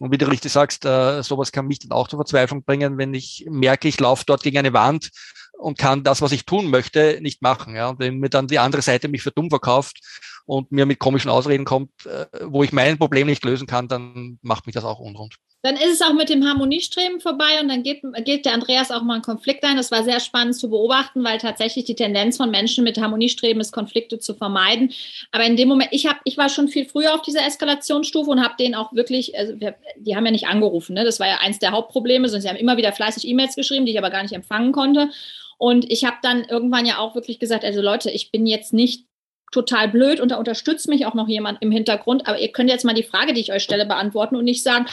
Und 0.00 0.12
wie 0.12 0.18
du 0.18 0.28
richtig 0.28 0.52
sagst, 0.52 0.84
äh, 0.84 1.22
sowas 1.22 1.50
kann 1.50 1.66
mich 1.66 1.80
dann 1.80 1.90
auch 1.90 2.08
zur 2.08 2.18
Verzweiflung 2.18 2.62
bringen, 2.62 2.98
wenn 2.98 3.12
ich 3.14 3.44
merke, 3.50 3.88
ich 3.88 3.98
laufe 3.98 4.24
dort 4.26 4.42
gegen 4.42 4.58
eine 4.58 4.72
Wand 4.72 5.10
und 5.58 5.76
kann 5.76 6.04
das, 6.04 6.22
was 6.22 6.32
ich 6.32 6.44
tun 6.44 6.70
möchte, 6.70 7.18
nicht 7.20 7.42
machen. 7.42 7.74
Ja. 7.74 7.88
Und 7.88 7.98
wenn 7.98 8.18
mir 8.18 8.30
dann 8.30 8.46
die 8.46 8.60
andere 8.60 8.82
Seite 8.82 9.08
mich 9.08 9.22
für 9.22 9.32
dumm 9.32 9.50
verkauft 9.50 9.98
und 10.48 10.72
mir 10.72 10.86
mit 10.86 10.98
komischen 10.98 11.30
Ausreden 11.30 11.66
kommt, 11.66 11.90
äh, 12.06 12.24
wo 12.46 12.62
ich 12.62 12.72
mein 12.72 12.98
Problem 12.98 13.26
nicht 13.26 13.44
lösen 13.44 13.66
kann, 13.66 13.86
dann 13.86 14.38
macht 14.40 14.64
mich 14.64 14.74
das 14.74 14.84
auch 14.84 14.98
unrund. 14.98 15.34
Dann 15.62 15.74
ist 15.74 15.92
es 15.92 16.02
auch 16.02 16.14
mit 16.14 16.30
dem 16.30 16.42
Harmoniestreben 16.48 17.20
vorbei 17.20 17.60
und 17.60 17.68
dann 17.68 17.82
geht, 17.82 18.00
geht 18.24 18.46
der 18.46 18.54
Andreas 18.54 18.90
auch 18.90 19.02
mal 19.02 19.14
einen 19.14 19.22
Konflikt 19.22 19.62
ein. 19.64 19.76
Das 19.76 19.90
war 19.90 20.04
sehr 20.04 20.20
spannend 20.20 20.56
zu 20.56 20.70
beobachten, 20.70 21.22
weil 21.22 21.36
tatsächlich 21.36 21.84
die 21.84 21.96
Tendenz 21.96 22.38
von 22.38 22.50
Menschen 22.50 22.82
mit 22.82 22.96
Harmoniestreben 22.96 23.60
ist, 23.60 23.72
Konflikte 23.72 24.18
zu 24.20 24.34
vermeiden. 24.34 24.92
Aber 25.32 25.44
in 25.44 25.56
dem 25.56 25.68
Moment, 25.68 25.90
ich, 25.92 26.06
hab, 26.06 26.18
ich 26.24 26.38
war 26.38 26.48
schon 26.48 26.68
viel 26.68 26.86
früher 26.86 27.14
auf 27.14 27.20
dieser 27.20 27.44
Eskalationsstufe 27.44 28.30
und 28.30 28.42
habe 28.42 28.54
denen 28.58 28.74
auch 28.74 28.94
wirklich, 28.94 29.36
also 29.36 29.52
die 29.96 30.16
haben 30.16 30.24
ja 30.24 30.32
nicht 30.32 30.46
angerufen, 30.46 30.94
ne? 30.94 31.04
das 31.04 31.20
war 31.20 31.26
ja 31.26 31.40
eins 31.42 31.58
der 31.58 31.72
Hauptprobleme, 31.72 32.26
sondern 32.28 32.42
sie 32.42 32.48
haben 32.48 32.56
immer 32.56 32.78
wieder 32.78 32.92
fleißig 32.92 33.28
E-Mails 33.28 33.54
geschrieben, 33.54 33.84
die 33.84 33.92
ich 33.92 33.98
aber 33.98 34.10
gar 34.10 34.22
nicht 34.22 34.32
empfangen 34.32 34.72
konnte. 34.72 35.10
Und 35.58 35.90
ich 35.90 36.04
habe 36.04 36.16
dann 36.22 36.44
irgendwann 36.44 36.86
ja 36.86 36.98
auch 36.98 37.16
wirklich 37.16 37.38
gesagt, 37.38 37.64
also 37.64 37.82
Leute, 37.82 38.10
ich 38.12 38.30
bin 38.30 38.46
jetzt 38.46 38.72
nicht 38.72 39.08
total 39.50 39.88
blöd 39.88 40.20
und 40.20 40.30
da 40.30 40.36
unterstützt 40.36 40.88
mich 40.88 41.06
auch 41.06 41.14
noch 41.14 41.28
jemand 41.28 41.62
im 41.62 41.70
Hintergrund, 41.70 42.26
aber 42.26 42.38
ihr 42.38 42.52
könnt 42.52 42.70
jetzt 42.70 42.84
mal 42.84 42.94
die 42.94 43.02
Frage, 43.02 43.32
die 43.32 43.40
ich 43.40 43.52
euch 43.52 43.62
stelle, 43.62 43.86
beantworten 43.86 44.36
und 44.36 44.44
nicht 44.44 44.62
sagen, 44.62 44.86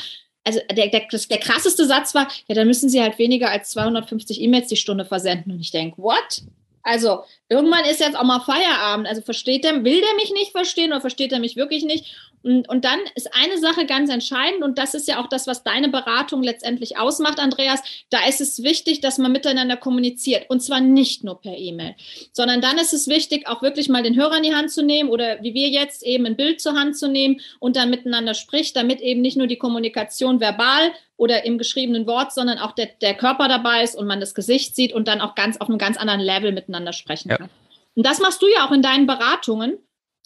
also 0.45 0.59
der, 0.69 0.87
der, 0.87 1.07
der 1.09 1.39
krasseste 1.39 1.85
Satz 1.85 2.13
war, 2.13 2.27
ja, 2.47 2.55
dann 2.55 2.67
müssen 2.67 2.87
Sie 2.87 3.01
halt 3.01 3.17
weniger 3.17 3.49
als 3.49 3.71
250 3.71 4.41
E-Mails 4.41 4.67
die 4.67 4.75
Stunde 4.75 5.03
versenden. 5.03 5.51
Und 5.51 5.59
ich 5.59 5.71
denke, 5.71 5.97
what? 5.97 6.43
Also 6.85 7.23
irgendwann 7.49 7.83
ist 7.83 7.99
jetzt 7.99 8.15
auch 8.15 8.23
mal 8.23 8.39
Feierabend. 8.39 9.07
Also 9.07 9.21
versteht 9.21 9.63
der, 9.63 9.83
will 9.83 10.01
der 10.01 10.15
mich 10.15 10.31
nicht 10.31 10.51
verstehen 10.51 10.91
oder 10.91 11.01
versteht 11.01 11.33
er 11.33 11.39
mich 11.39 11.55
wirklich 11.55 11.83
nicht? 11.83 12.15
Und, 12.43 12.69
und 12.69 12.85
dann 12.85 12.99
ist 13.15 13.33
eine 13.33 13.57
Sache 13.57 13.87
ganz 13.87 14.11
entscheidend 14.11 14.61
und 14.61 14.77
das 14.77 14.93
ist 14.93 15.07
ja 15.07 15.19
auch 15.19 15.27
das, 15.27 15.47
was 15.47 15.63
deine 15.63 15.89
Beratung 15.89 16.43
letztendlich 16.43 16.95
ausmacht, 16.95 17.39
Andreas. 17.39 17.81
Da 18.11 18.27
ist 18.27 18.39
es 18.39 18.61
wichtig, 18.61 19.01
dass 19.01 19.17
man 19.17 19.31
miteinander 19.31 19.77
kommuniziert 19.77 20.47
und 20.47 20.61
zwar 20.61 20.79
nicht 20.79 21.23
nur 21.23 21.41
per 21.41 21.57
E-Mail, 21.57 21.95
sondern 22.33 22.61
dann 22.61 22.77
ist 22.77 22.93
es 22.93 23.07
wichtig, 23.07 23.47
auch 23.47 23.63
wirklich 23.63 23.89
mal 23.89 24.03
den 24.03 24.15
Hörer 24.15 24.37
in 24.37 24.43
die 24.43 24.53
Hand 24.53 24.69
zu 24.69 24.83
nehmen 24.83 25.09
oder 25.09 25.41
wie 25.41 25.55
wir 25.55 25.69
jetzt 25.69 26.03
eben 26.03 26.27
ein 26.27 26.35
Bild 26.37 26.61
zur 26.61 26.73
Hand 26.73 26.95
zu 26.95 27.07
nehmen 27.07 27.41
und 27.57 27.77
dann 27.77 27.89
miteinander 27.89 28.35
spricht, 28.35 28.75
damit 28.75 29.01
eben 29.01 29.21
nicht 29.21 29.37
nur 29.37 29.47
die 29.47 29.57
Kommunikation 29.57 30.39
verbal 30.39 30.91
oder 31.17 31.45
im 31.45 31.57
geschriebenen 31.57 32.07
Wort, 32.07 32.33
sondern 32.33 32.57
auch 32.57 32.73
der, 32.73 32.87
der 33.01 33.15
Körper 33.15 33.47
dabei 33.47 33.83
ist 33.83 33.95
und 33.95 34.07
man 34.07 34.19
das 34.19 34.33
Gesicht 34.33 34.75
sieht 34.75 34.93
und 34.93 35.07
dann 35.07 35.21
auch 35.21 35.35
ganz 35.35 35.57
auf 35.57 35.69
einem 35.69 35.77
ganz 35.77 35.97
anderen 35.97 36.19
Level 36.19 36.51
miteinander 36.51 36.93
sprechen 36.93 37.29
ja. 37.29 37.37
kann. 37.37 37.49
Und 37.95 38.05
das 38.05 38.19
machst 38.19 38.41
du 38.41 38.47
ja 38.47 38.67
auch 38.67 38.71
in 38.71 38.81
deinen 38.81 39.07
Beratungen 39.07 39.77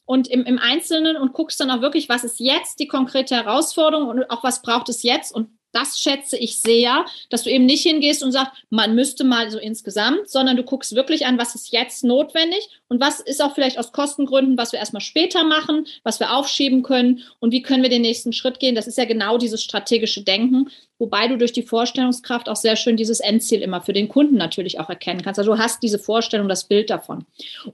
und 0.06 0.28
im, 0.28 0.44
im 0.46 0.58
Einzelnen 0.58 1.18
und 1.18 1.34
guckst 1.34 1.60
dann 1.60 1.70
auch 1.70 1.82
wirklich, 1.82 2.10
was 2.10 2.24
ist 2.24 2.40
jetzt 2.40 2.80
die 2.80 2.88
konkrete 2.88 3.36
Herausforderung 3.36 4.08
und 4.08 4.30
auch 4.32 4.44
was 4.44 4.64
braucht 4.64 4.90
es 4.90 5.04
jetzt 5.04 5.32
und 5.32 5.50
das 5.72 6.00
schätze 6.00 6.38
ich 6.38 6.62
sehr, 6.62 7.06
dass 7.30 7.44
du 7.44 7.50
eben 7.50 7.66
nicht 7.66 7.84
hingehst 7.84 8.24
und 8.24 8.32
sagst, 8.32 8.54
man 8.70 8.96
müsste 8.96 9.24
mal 9.24 9.52
so 9.52 9.60
insgesamt, 9.60 10.30
sondern 10.30 10.58
du 10.58 10.64
guckst 10.64 10.96
wirklich 10.96 11.26
an, 11.26 11.38
was 11.38 11.56
ist 11.56 11.72
jetzt 11.72 12.04
notwendig 12.04 12.70
und 12.88 13.00
was 13.00 13.20
ist 13.20 13.42
auch 13.42 13.54
vielleicht 13.54 13.78
aus 13.78 13.92
Kostengründen, 13.92 14.58
was 14.58 14.72
wir 14.72 14.80
erstmal 14.80 15.02
später 15.02 15.44
machen, 15.44 15.86
was 16.04 16.20
wir 16.20 16.34
aufschieben 16.34 16.84
können 16.84 17.24
und 17.40 17.52
wie 17.52 17.62
können 17.62 17.84
wir 17.84 17.90
den 17.90 18.02
nächsten 18.02 18.34
Schritt 18.34 18.60
gehen. 18.60 18.76
Das 18.76 18.88
ist 18.88 18.98
ja 18.98 19.06
genau 19.06 19.38
dieses 19.38 19.64
strategische 19.64 20.24
Denken, 20.24 20.70
wobei 21.00 21.28
du 21.28 21.38
durch 21.38 21.54
die 21.54 21.64
Vorstellungskraft 21.64 22.50
auch 22.50 22.56
sehr 22.56 22.76
schön 22.76 22.98
dieses 22.98 23.20
Endziel 23.20 23.62
immer 23.62 23.82
für 23.82 23.94
den 23.94 24.10
Kunden 24.10 24.36
natürlich 24.36 24.80
auch 24.80 24.90
erkennen 24.90 25.22
kannst. 25.24 25.40
Also 25.40 25.56
du 25.56 25.58
hast 25.58 25.82
diese 25.82 25.98
Vorstellung, 25.98 26.48
das 26.48 26.66
Bild 26.66 26.90
davon. 26.90 27.26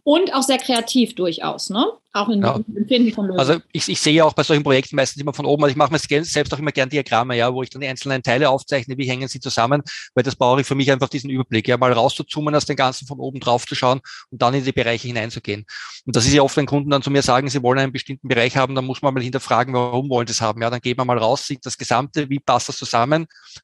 Und 0.04 0.34
auch 0.34 0.44
sehr 0.44 0.60
kreativ 0.60 1.16
durchaus, 1.16 1.70
ne? 1.70 1.86
Auch 2.14 2.30
in 2.30 2.42
ja. 2.42 2.58
im 2.74 2.88
Finden 2.88 3.12
von 3.12 3.26
Lösungen. 3.26 3.40
Also 3.40 3.62
ich, 3.74 3.90
ich 3.90 4.00
sehe 4.00 4.24
auch 4.24 4.32
bei 4.32 4.44
solchen 4.44 4.64
Projekten 4.64 4.96
meistens 4.96 5.22
immer 5.22 5.34
von 5.34 5.46
oben, 5.46 5.64
also 5.66 5.72
ich 5.72 5.76
mache 5.76 5.92
mir 5.92 6.24
selbst 6.24 6.54
auch 6.54 6.60
immer 6.60 6.72
gern 6.72 6.88
Diagramme, 6.88 7.36
ja, 7.36 7.54
wo 7.54 7.62
ich 7.62 7.70
dann 7.70 7.82
die 7.82 7.88
einzelnen 7.88 8.24
Teile 8.24 8.50
aufzeichne, 8.50 8.98
wie 8.98 9.06
hängen 9.06 9.28
sie 9.28 9.42
zusammen, 9.42 9.84
weil 10.14 10.24
das 10.24 10.38
brauche 10.38 10.62
ich 10.62 10.68
für 10.68 10.76
mich 10.76 10.90
einfach 10.94 11.10
diesen 11.10 11.30
Überblick, 11.30 11.68
ja, 11.68 11.76
mal 11.76 11.92
rauszuzoomen 11.92 12.56
aus 12.56 12.66
den 12.66 12.78
Ganzen 12.78 13.06
von 13.06 13.20
oben 13.20 13.42
drauf 13.42 13.66
zu 13.66 13.76
schauen 13.76 14.00
und 14.32 14.42
dann 14.42 14.54
in 14.54 14.64
die 14.64 14.72
Bereiche 14.72 15.10
hineinzugehen. 15.10 15.66
Und 16.06 16.16
das 16.16 16.26
ist 16.26 16.34
ja 16.34 16.42
oft, 16.42 16.56
wenn 16.56 16.68
Kunden 16.68 16.90
dann 16.90 17.02
zu 17.02 17.12
mir 17.12 17.22
sagen, 17.22 17.50
sie 17.50 17.62
wollen 17.62 17.80
einen 17.80 17.92
bestimmten 17.92 18.30
Bereich 18.30 18.56
haben, 18.56 18.76
dann 18.76 18.86
muss 18.86 19.02
man 19.02 19.14
mal 19.14 19.22
hinterfragen, 19.22 19.74
warum 19.74 20.10
wollen 20.10 20.28
sie 20.28 20.32
es 20.32 20.42
haben. 20.42 20.62
Ja, 20.62 20.70
dann 20.70 20.80
geht 20.80 20.98
man 20.98 21.08
mal 21.08 21.18
raus, 21.18 21.46
sieht 21.46 21.66
das 21.66 21.78
Gesamte, 21.78 22.30
wie 22.30 22.40
passt 22.40 22.70
das 22.70 22.78
zusammen. 22.78 23.15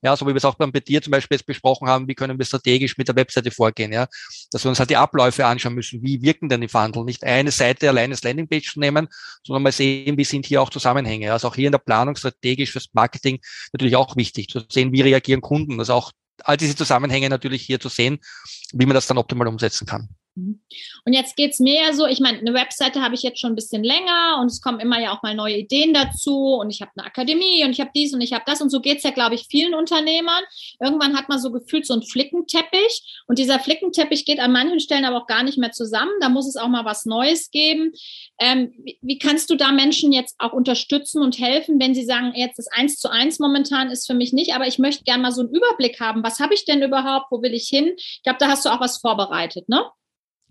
Ja, 0.02 0.16
so 0.16 0.26
wie 0.26 0.30
wir 0.30 0.38
es 0.38 0.46
auch 0.46 0.56
beim 0.56 0.72
dir 0.72 1.02
zum 1.02 1.12
Beispiel 1.12 1.38
jetzt 1.38 1.46
besprochen 1.46 1.88
haben, 1.88 2.08
wie 2.08 2.16
können 2.16 2.38
wir 2.38 2.46
strategisch 2.46 2.98
mit 2.98 3.08
der 3.08 3.16
Webseite 3.16 3.52
vorgehen, 3.52 3.92
ja, 3.92 4.08
dass 4.52 4.64
wir 4.64 4.70
uns 4.70 4.80
halt 4.80 4.90
die 4.90 4.98
Abläufe 4.98 5.46
anschauen 5.46 5.76
müssen, 5.76 6.02
wie 6.02 6.22
wirken 6.22 6.50
denn 6.50 6.62
die 6.62 6.68
Verhandlungen, 6.68 7.06
nicht 7.06 7.24
eine 7.24 7.52
Seite 7.52 7.90
allein 7.90 8.12
als 8.12 8.24
Landingpage 8.24 8.74
zu 8.74 8.80
nehmen, 8.80 9.08
sondern 9.46 9.64
mal 9.64 9.72
sehen, 9.72 10.18
wie 10.18 10.24
sind 10.24 10.46
hier 10.46 10.62
auch 10.62 10.70
Zusammenhänge. 10.70 11.32
Also 11.32 11.48
auch 11.48 11.56
hier 11.56 11.68
in 11.68 11.74
der 11.74 11.80
Planung 11.80 12.16
strategisch 12.16 12.72
fürs 12.72 12.90
Marketing 12.94 13.40
natürlich 13.74 13.96
auch 13.96 14.16
wichtig 14.16 14.48
zu 14.48 14.62
sehen, 14.70 14.92
wie 14.92 15.02
reagieren 15.02 15.42
Kunden. 15.42 15.80
Also 15.80 15.94
auch 15.94 16.12
all 16.44 16.58
diese 16.58 16.76
Zusammenhänge 16.76 17.30
natürlich 17.30 17.64
hier 17.64 17.80
zu 17.80 17.90
sehen, 17.90 18.20
wie 18.74 18.86
man 18.86 18.96
das 18.96 19.08
dann 19.08 19.18
optimal 19.18 19.48
umsetzen 19.48 19.86
kann. 19.86 20.10
Mhm. 20.36 20.62
Und 21.06 21.14
jetzt 21.14 21.36
geht 21.36 21.52
es 21.52 21.60
mehr 21.60 21.94
so, 21.94 22.06
ich 22.06 22.20
meine, 22.20 22.40
eine 22.40 22.54
Webseite 22.54 23.02
habe 23.02 23.16
ich 23.16 23.22
jetzt 23.22 23.40
schon 23.40 23.52
ein 23.52 23.56
bisschen 23.56 23.84
länger 23.84 24.40
und 24.40 24.48
es 24.48 24.62
kommen 24.62 24.80
immer 24.80 25.00
ja 25.00 25.14
auch 25.14 25.24
mal 25.24 25.36
neue 25.36 25.58
Ideen 25.58 25.94
dazu 25.94 26.56
und 26.56 26.70
ich 26.70 26.82
habe 26.82 26.92
eine 26.96 27.06
Akademie 27.06 27.64
und 27.66 27.72
ich 27.72 27.82
habe 27.82 27.92
dies 27.94 28.14
und 28.14 28.22
ich 28.22 28.32
habe 28.32 28.44
das 28.46 28.62
und 28.62 28.70
so 28.70 28.80
geht 28.80 28.98
es 28.98 29.04
ja, 29.04 29.12
glaube 29.12 29.36
ich, 29.36 29.48
vielen 29.50 29.74
Unternehmern. 29.74 30.44
Irgendwann 30.80 31.18
hat 31.18 31.28
man 31.28 31.40
so 31.40 31.52
gefühlt 31.52 31.86
so 31.86 31.94
einen 31.94 32.04
Flickenteppich 32.04 33.24
und 33.28 33.40
dieser 33.40 33.60
Flickenteppich 33.60 34.26
geht 34.26 34.40
an 34.40 34.54
manchen 34.54 34.80
Stellen 34.80 35.06
aber 35.06 35.18
auch 35.18 35.28
gar 35.28 35.44
nicht 35.44 35.58
mehr 35.58 35.72
zusammen. 35.72 36.12
Da 36.22 36.30
muss 36.30 36.48
es 36.48 36.56
auch 36.56 36.70
mal 36.70 36.86
was 36.86 37.06
Neues 37.06 37.52
geben. 37.52 37.92
Ähm, 38.40 38.74
wie, 38.78 38.98
wie, 39.02 39.18
kannst 39.18 39.50
du 39.50 39.56
da 39.56 39.72
Menschen 39.72 40.14
jetzt 40.14 40.36
auch 40.40 40.54
unterstützen 40.54 41.22
und 41.22 41.40
helfen, 41.40 41.80
wenn 41.80 41.94
sie 41.94 42.06
sagen, 42.06 42.34
jetzt 42.36 42.58
das 42.58 42.68
Eins 42.68 42.98
zu 42.98 43.10
eins 43.10 43.40
momentan 43.40 43.90
ist 43.92 44.08
für 44.08 44.14
mich 44.14 44.32
nicht, 44.32 44.56
aber 44.56 44.68
ich 44.68 44.80
möchte 44.80 45.04
gerne 45.04 45.24
mal 45.24 45.32
so 45.32 45.42
einen 45.42 45.54
Überblick 45.54 46.00
haben. 46.00 46.24
Was 46.24 46.40
habe 46.40 46.54
ich 46.54 46.66
denn 46.66 46.82
überhaupt? 46.82 47.28
Wo 47.32 47.42
will 47.42 47.54
ich 47.54 47.68
hin? 47.68 47.94
Ich 47.98 48.22
glaube, 48.24 48.40
da 48.40 48.48
hast 48.48 48.66
du 48.66 48.70
auch 48.70 48.80
was 48.80 49.00
vorbereitet, 49.00 49.68
ne? 49.68 49.84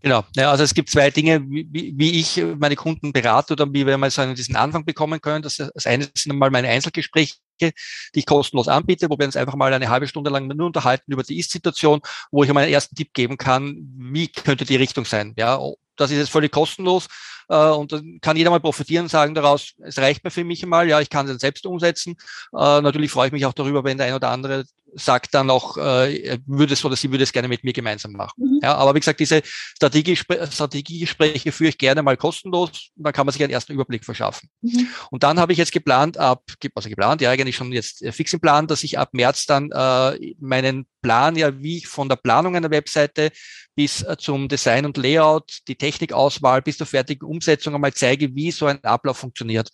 Genau, 0.02 0.24
ja, 0.34 0.50
also 0.50 0.64
es 0.64 0.72
gibt 0.72 0.88
zwei 0.88 1.10
Dinge, 1.10 1.42
wie, 1.46 1.92
wie 1.94 2.20
ich 2.20 2.42
meine 2.58 2.74
Kunden 2.74 3.12
berate 3.12 3.52
oder 3.52 3.66
wie 3.72 3.86
wir 3.86 3.98
mal 3.98 4.10
so 4.10 4.22
einen 4.22 4.34
diesen 4.34 4.56
Anfang 4.56 4.84
bekommen 4.84 5.20
können. 5.20 5.42
Das, 5.42 5.56
das 5.56 5.86
eine 5.86 6.08
sind 6.14 6.32
einmal 6.32 6.50
meine 6.50 6.68
Einzelgespräche, 6.68 7.34
die 7.60 7.72
ich 8.14 8.26
kostenlos 8.26 8.68
anbiete, 8.68 9.10
wo 9.10 9.18
wir 9.18 9.26
uns 9.26 9.36
einfach 9.36 9.56
mal 9.56 9.72
eine 9.72 9.90
halbe 9.90 10.08
Stunde 10.08 10.30
lang 10.30 10.46
nur 10.46 10.66
unterhalten 10.66 11.12
über 11.12 11.22
die 11.22 11.38
Ist-Situation, 11.38 12.00
wo 12.30 12.42
ich 12.42 12.52
meinen 12.52 12.72
ersten 12.72 12.96
Tipp 12.96 13.12
geben 13.12 13.36
kann, 13.36 13.76
wie 13.98 14.28
könnte 14.28 14.64
die 14.64 14.76
Richtung 14.76 15.04
sein. 15.04 15.34
Ja, 15.36 15.60
das 15.96 16.10
ist 16.10 16.16
jetzt 16.16 16.30
völlig 16.30 16.50
kostenlos 16.50 17.06
äh, 17.50 17.70
und 17.70 17.92
dann 17.92 18.18
kann 18.20 18.36
jeder 18.36 18.50
mal 18.50 18.60
profitieren 18.60 19.04
und 19.04 19.08
sagen 19.08 19.34
daraus, 19.34 19.74
es 19.82 19.98
reicht 19.98 20.22
mir 20.22 20.30
für 20.30 20.44
mich 20.44 20.64
mal, 20.64 20.88
ja, 20.88 21.00
ich 21.00 21.10
kann 21.10 21.28
es 21.28 21.40
selbst 21.40 21.66
umsetzen. 21.66 22.14
Äh, 22.56 22.80
natürlich 22.80 23.10
freue 23.10 23.26
ich 23.26 23.32
mich 23.32 23.44
auch 23.44 23.52
darüber, 23.52 23.82
wenn 23.82 23.98
der 23.98 24.06
ein 24.06 24.14
oder 24.14 24.30
andere 24.30 24.64
sagt 24.94 25.34
dann 25.34 25.50
auch, 25.50 25.76
äh, 25.76 26.38
würde 26.46 26.74
es 26.74 26.84
oder 26.84 26.96
sie 26.96 27.10
würde 27.10 27.24
es 27.24 27.32
gerne 27.32 27.48
mit 27.48 27.64
mir 27.64 27.72
gemeinsam 27.72 28.12
machen. 28.12 28.44
Mhm. 28.44 28.60
Ja, 28.62 28.74
aber 28.74 28.94
wie 28.94 29.00
gesagt, 29.00 29.20
diese 29.20 29.42
Strategiegespräche 29.44 31.52
führe 31.52 31.70
ich 31.70 31.78
gerne 31.78 32.02
mal 32.02 32.16
kostenlos. 32.16 32.90
Dann 32.96 33.12
kann 33.12 33.26
man 33.26 33.32
sich 33.32 33.42
einen 33.42 33.52
ersten 33.52 33.72
Überblick 33.72 34.04
verschaffen. 34.04 34.48
Mhm. 34.62 34.88
Und 35.10 35.22
dann 35.22 35.38
habe 35.38 35.52
ich 35.52 35.58
jetzt 35.58 35.72
geplant, 35.72 36.18
ab, 36.18 36.42
also 36.74 36.88
geplant, 36.88 37.20
ja 37.20 37.30
eigentlich 37.30 37.56
schon 37.56 37.72
jetzt 37.72 38.04
fix 38.10 38.32
im 38.32 38.40
Plan, 38.40 38.66
dass 38.66 38.84
ich 38.84 38.98
ab 38.98 39.10
März 39.12 39.46
dann 39.46 39.70
äh, 39.72 40.34
meinen 40.40 40.86
Plan, 41.02 41.36
ja, 41.36 41.62
wie 41.62 41.78
ich 41.78 41.86
von 41.86 42.08
der 42.08 42.16
Planung 42.16 42.56
einer 42.56 42.70
Webseite 42.70 43.30
bis 43.74 44.02
äh, 44.02 44.16
zum 44.18 44.48
Design 44.48 44.84
und 44.84 44.96
Layout, 44.96 45.60
die 45.68 45.76
Technikauswahl 45.76 46.62
bis 46.62 46.76
zur 46.76 46.86
fertigen 46.86 47.26
Umsetzung 47.26 47.39
einmal 47.48 47.92
zeige, 47.94 48.34
wie 48.34 48.50
so 48.50 48.66
ein 48.66 48.82
Ablauf 48.84 49.18
funktioniert. 49.18 49.70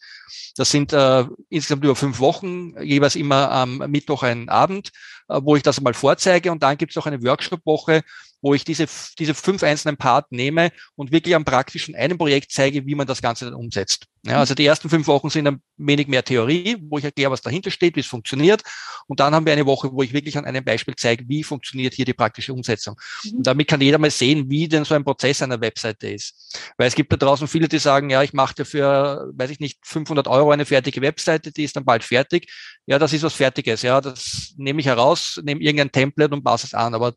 Das 0.57 0.71
sind 0.71 0.93
äh, 0.93 1.25
insgesamt 1.49 1.85
über 1.85 1.97
fünf 1.97 2.19
Wochen, 2.19 2.75
jeweils 2.83 3.17
immer 3.17 3.51
am 3.51 3.79
Mittwoch 3.79 4.23
ein 4.23 4.49
Abend, 4.49 4.91
äh, 5.29 5.41
wo 5.43 5.57
ich 5.57 5.63
das 5.63 5.79
einmal 5.79 5.95
vorzeige 5.95 6.53
und 6.53 6.63
dann 6.63 6.77
gibt 6.79 6.93
es 6.93 6.97
auch 6.97 7.07
eine 7.07 7.23
Workshop-Woche, 7.23 8.03
wo 8.41 8.55
ich 8.55 8.65
diese, 8.65 8.87
diese 9.19 9.35
fünf 9.35 9.63
einzelnen 9.63 9.97
Part 9.97 10.31
nehme 10.33 10.71
und 10.95 11.13
wirklich 11.13 11.35
am 11.35 11.45
praktischen 11.45 11.95
einem 11.95 12.19
Projekt 12.19 12.53
zeige, 12.53 12.87
wie 12.87 12.95
man 12.95 13.07
das 13.07 13.23
Ganze 13.23 13.47
dann 13.47 13.55
umsetzt. 13.55 14.07
Ja, 14.27 14.41
also 14.41 14.55
die 14.55 14.67
ersten 14.67 14.91
fünf 14.91 15.07
Wochen 15.07 15.31
sind 15.31 15.47
ein 15.47 15.63
wenig 15.77 16.09
mehr 16.09 16.25
Theorie, 16.25 16.77
wo 16.81 16.99
ich 16.99 17.05
erkläre, 17.05 17.31
was 17.31 17.43
dahinter 17.43 17.71
steht, 17.71 17.95
wie 17.95 18.01
es 18.01 18.07
funktioniert. 18.07 18.63
Und 19.07 19.21
dann 19.21 19.33
haben 19.35 19.47
wir 19.47 19.53
eine 19.53 19.67
Woche, 19.67 19.93
wo 19.93 20.03
ich 20.03 20.13
wirklich 20.13 20.37
an 20.37 20.45
einem 20.45 20.65
Beispiel 20.65 20.97
zeige, 20.97 21.29
wie 21.29 21.45
funktioniert 21.45 21.95
hier 21.95 22.05
die 22.05 22.13
praktische 22.13 22.53
Umsetzung. 22.53 22.97
Mhm. 23.23 23.37
Und 23.39 23.47
damit 23.47 23.69
kann 23.69 23.81
jeder 23.81 23.99
mal 23.99 24.11
sehen, 24.11 24.51
wie 24.51 24.67
denn 24.67 24.85
so 24.85 24.97
ein 24.97 25.05
Prozess 25.05 25.43
einer 25.43 25.61
Webseite 25.61 26.09
ist. 26.09 26.59
Weil 26.77 26.89
es 26.89 26.97
gibt 26.97 27.13
da 27.13 27.17
draußen 27.17 27.47
viele, 27.47 27.69
die 27.69 27.79
sagen, 27.79 28.11
ja, 28.11 28.23
ich 28.25 28.33
mache 28.33 28.57
dafür, 28.57 29.31
weiß 29.35 29.51
ich 29.51 29.61
nicht, 29.61 29.79
500 29.83 30.27
Euro 30.27 30.51
eine 30.51 30.65
fertige 30.65 31.01
Webseite, 31.03 31.53
die 31.53 31.63
ist 31.63 31.77
dann 31.77 31.85
bald 31.85 32.03
fertig. 32.03 32.51
Ja, 32.87 32.99
das 32.99 33.13
ist 33.13 33.23
was 33.23 33.35
Fertiges. 33.35 33.83
Ja, 33.83 34.01
das 34.01 34.55
nehme 34.57 34.81
ich 34.81 34.87
heraus, 34.87 35.41
nehme 35.45 35.61
irgendein 35.61 35.93
Template 35.93 36.35
und 36.35 36.43
passe 36.43 36.67
es 36.67 36.75
an. 36.75 36.95
Aber 36.95 37.15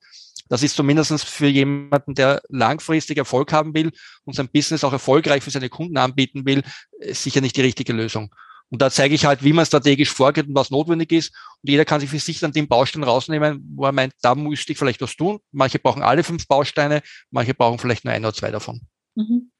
das 0.49 0.63
ist 0.63 0.75
zumindest 0.75 1.23
für 1.23 1.47
jemanden, 1.47 2.15
der 2.15 2.41
langfristig 2.49 3.17
Erfolg 3.17 3.53
haben 3.53 3.73
will 3.73 3.91
und 4.25 4.35
sein 4.35 4.49
Business 4.49 4.83
auch 4.83 4.93
erfolgreich 4.93 5.43
für 5.43 5.51
seine 5.51 5.69
Kunden 5.69 5.97
anbieten 5.97 6.45
will, 6.45 6.63
sicher 7.11 7.41
nicht 7.41 7.55
die 7.55 7.61
richtige 7.61 7.93
Lösung. 7.93 8.33
Und 8.71 8.81
da 8.81 8.91
zeige 8.91 9.15
ich 9.15 9.25
halt, 9.25 9.43
wie 9.43 9.53
man 9.53 9.65
strategisch 9.65 10.11
vorgeht 10.11 10.47
und 10.47 10.55
was 10.55 10.69
notwendig 10.69 11.11
ist. 11.11 11.33
Und 11.63 11.69
jeder 11.69 11.85
kann 11.85 11.99
sich 11.99 12.09
für 12.09 12.19
sich 12.19 12.39
dann 12.39 12.51
den 12.51 12.67
Baustein 12.67 13.03
rausnehmen, 13.03 13.63
wo 13.75 13.85
er 13.85 13.91
meint, 13.91 14.13
da 14.21 14.35
müsste 14.35 14.71
ich 14.71 14.77
vielleicht 14.77 15.01
was 15.01 15.15
tun. 15.15 15.39
Manche 15.51 15.79
brauchen 15.79 16.03
alle 16.03 16.23
fünf 16.23 16.47
Bausteine, 16.47 17.01
manche 17.31 17.55
brauchen 17.55 17.79
vielleicht 17.79 18.05
nur 18.05 18.13
ein 18.13 18.23
oder 18.23 18.33
zwei 18.33 18.51
davon. 18.51 18.81
Mhm. 19.15 19.51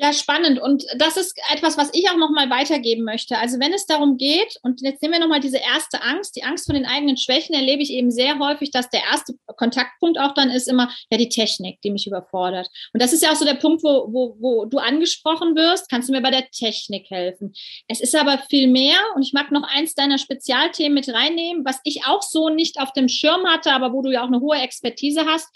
Ja, 0.00 0.12
spannend. 0.12 0.60
Und 0.60 0.84
das 0.96 1.16
ist 1.16 1.36
etwas, 1.52 1.76
was 1.76 1.90
ich 1.92 2.08
auch 2.08 2.16
nochmal 2.16 2.48
weitergeben 2.50 3.02
möchte. 3.02 3.36
Also 3.36 3.58
wenn 3.58 3.72
es 3.72 3.84
darum 3.84 4.16
geht, 4.16 4.56
und 4.62 4.80
jetzt 4.80 5.02
nehmen 5.02 5.14
wir 5.14 5.20
nochmal 5.20 5.40
diese 5.40 5.58
erste 5.58 6.00
Angst, 6.02 6.36
die 6.36 6.44
Angst 6.44 6.66
vor 6.66 6.74
den 6.74 6.86
eigenen 6.86 7.16
Schwächen, 7.16 7.52
erlebe 7.52 7.82
ich 7.82 7.90
eben 7.90 8.12
sehr 8.12 8.38
häufig, 8.38 8.70
dass 8.70 8.88
der 8.90 9.02
erste 9.10 9.34
Kontaktpunkt 9.56 10.20
auch 10.20 10.34
dann 10.34 10.50
ist 10.50 10.68
immer, 10.68 10.88
ja, 11.10 11.18
die 11.18 11.28
Technik, 11.28 11.80
die 11.82 11.90
mich 11.90 12.06
überfordert. 12.06 12.68
Und 12.92 13.02
das 13.02 13.12
ist 13.12 13.24
ja 13.24 13.32
auch 13.32 13.36
so 13.36 13.44
der 13.44 13.54
Punkt, 13.54 13.82
wo, 13.82 14.06
wo, 14.12 14.36
wo 14.38 14.64
du 14.66 14.78
angesprochen 14.78 15.56
wirst, 15.56 15.90
kannst 15.90 16.08
du 16.08 16.12
mir 16.12 16.22
bei 16.22 16.30
der 16.30 16.48
Technik 16.50 17.10
helfen. 17.10 17.52
Es 17.88 18.00
ist 18.00 18.14
aber 18.14 18.38
viel 18.48 18.68
mehr, 18.68 18.98
und 19.16 19.22
ich 19.22 19.32
mag 19.32 19.50
noch 19.50 19.64
eins 19.64 19.96
deiner 19.96 20.18
Spezialthemen 20.18 20.94
mit 20.94 21.08
reinnehmen, 21.08 21.64
was 21.64 21.80
ich 21.82 22.04
auch 22.06 22.22
so 22.22 22.50
nicht 22.50 22.78
auf 22.78 22.92
dem 22.92 23.08
Schirm 23.08 23.44
hatte, 23.48 23.72
aber 23.72 23.92
wo 23.92 24.02
du 24.02 24.12
ja 24.12 24.22
auch 24.22 24.28
eine 24.28 24.40
hohe 24.40 24.58
Expertise 24.58 25.26
hast. 25.26 25.48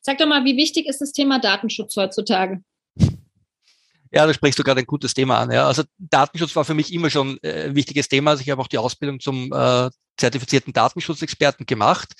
Sag 0.00 0.16
doch 0.16 0.26
mal, 0.26 0.46
wie 0.46 0.56
wichtig 0.56 0.86
ist 0.86 1.02
das 1.02 1.12
Thema 1.12 1.38
Datenschutz 1.38 1.94
heutzutage? 1.96 2.62
Ja, 4.12 4.26
da 4.26 4.34
sprichst 4.34 4.58
du 4.58 4.64
gerade 4.64 4.80
ein 4.80 4.86
gutes 4.86 5.14
Thema 5.14 5.38
an. 5.38 5.52
Ja. 5.52 5.66
Also 5.66 5.84
Datenschutz 5.98 6.56
war 6.56 6.64
für 6.64 6.74
mich 6.74 6.92
immer 6.92 7.10
schon 7.10 7.38
äh, 7.42 7.66
ein 7.66 7.76
wichtiges 7.76 8.08
Thema. 8.08 8.32
Also 8.32 8.42
ich 8.42 8.50
habe 8.50 8.60
auch 8.60 8.68
die 8.68 8.78
Ausbildung 8.78 9.20
zum 9.20 9.52
äh, 9.52 9.90
zertifizierten 10.16 10.72
Datenschutzexperten 10.72 11.64
gemacht, 11.64 12.12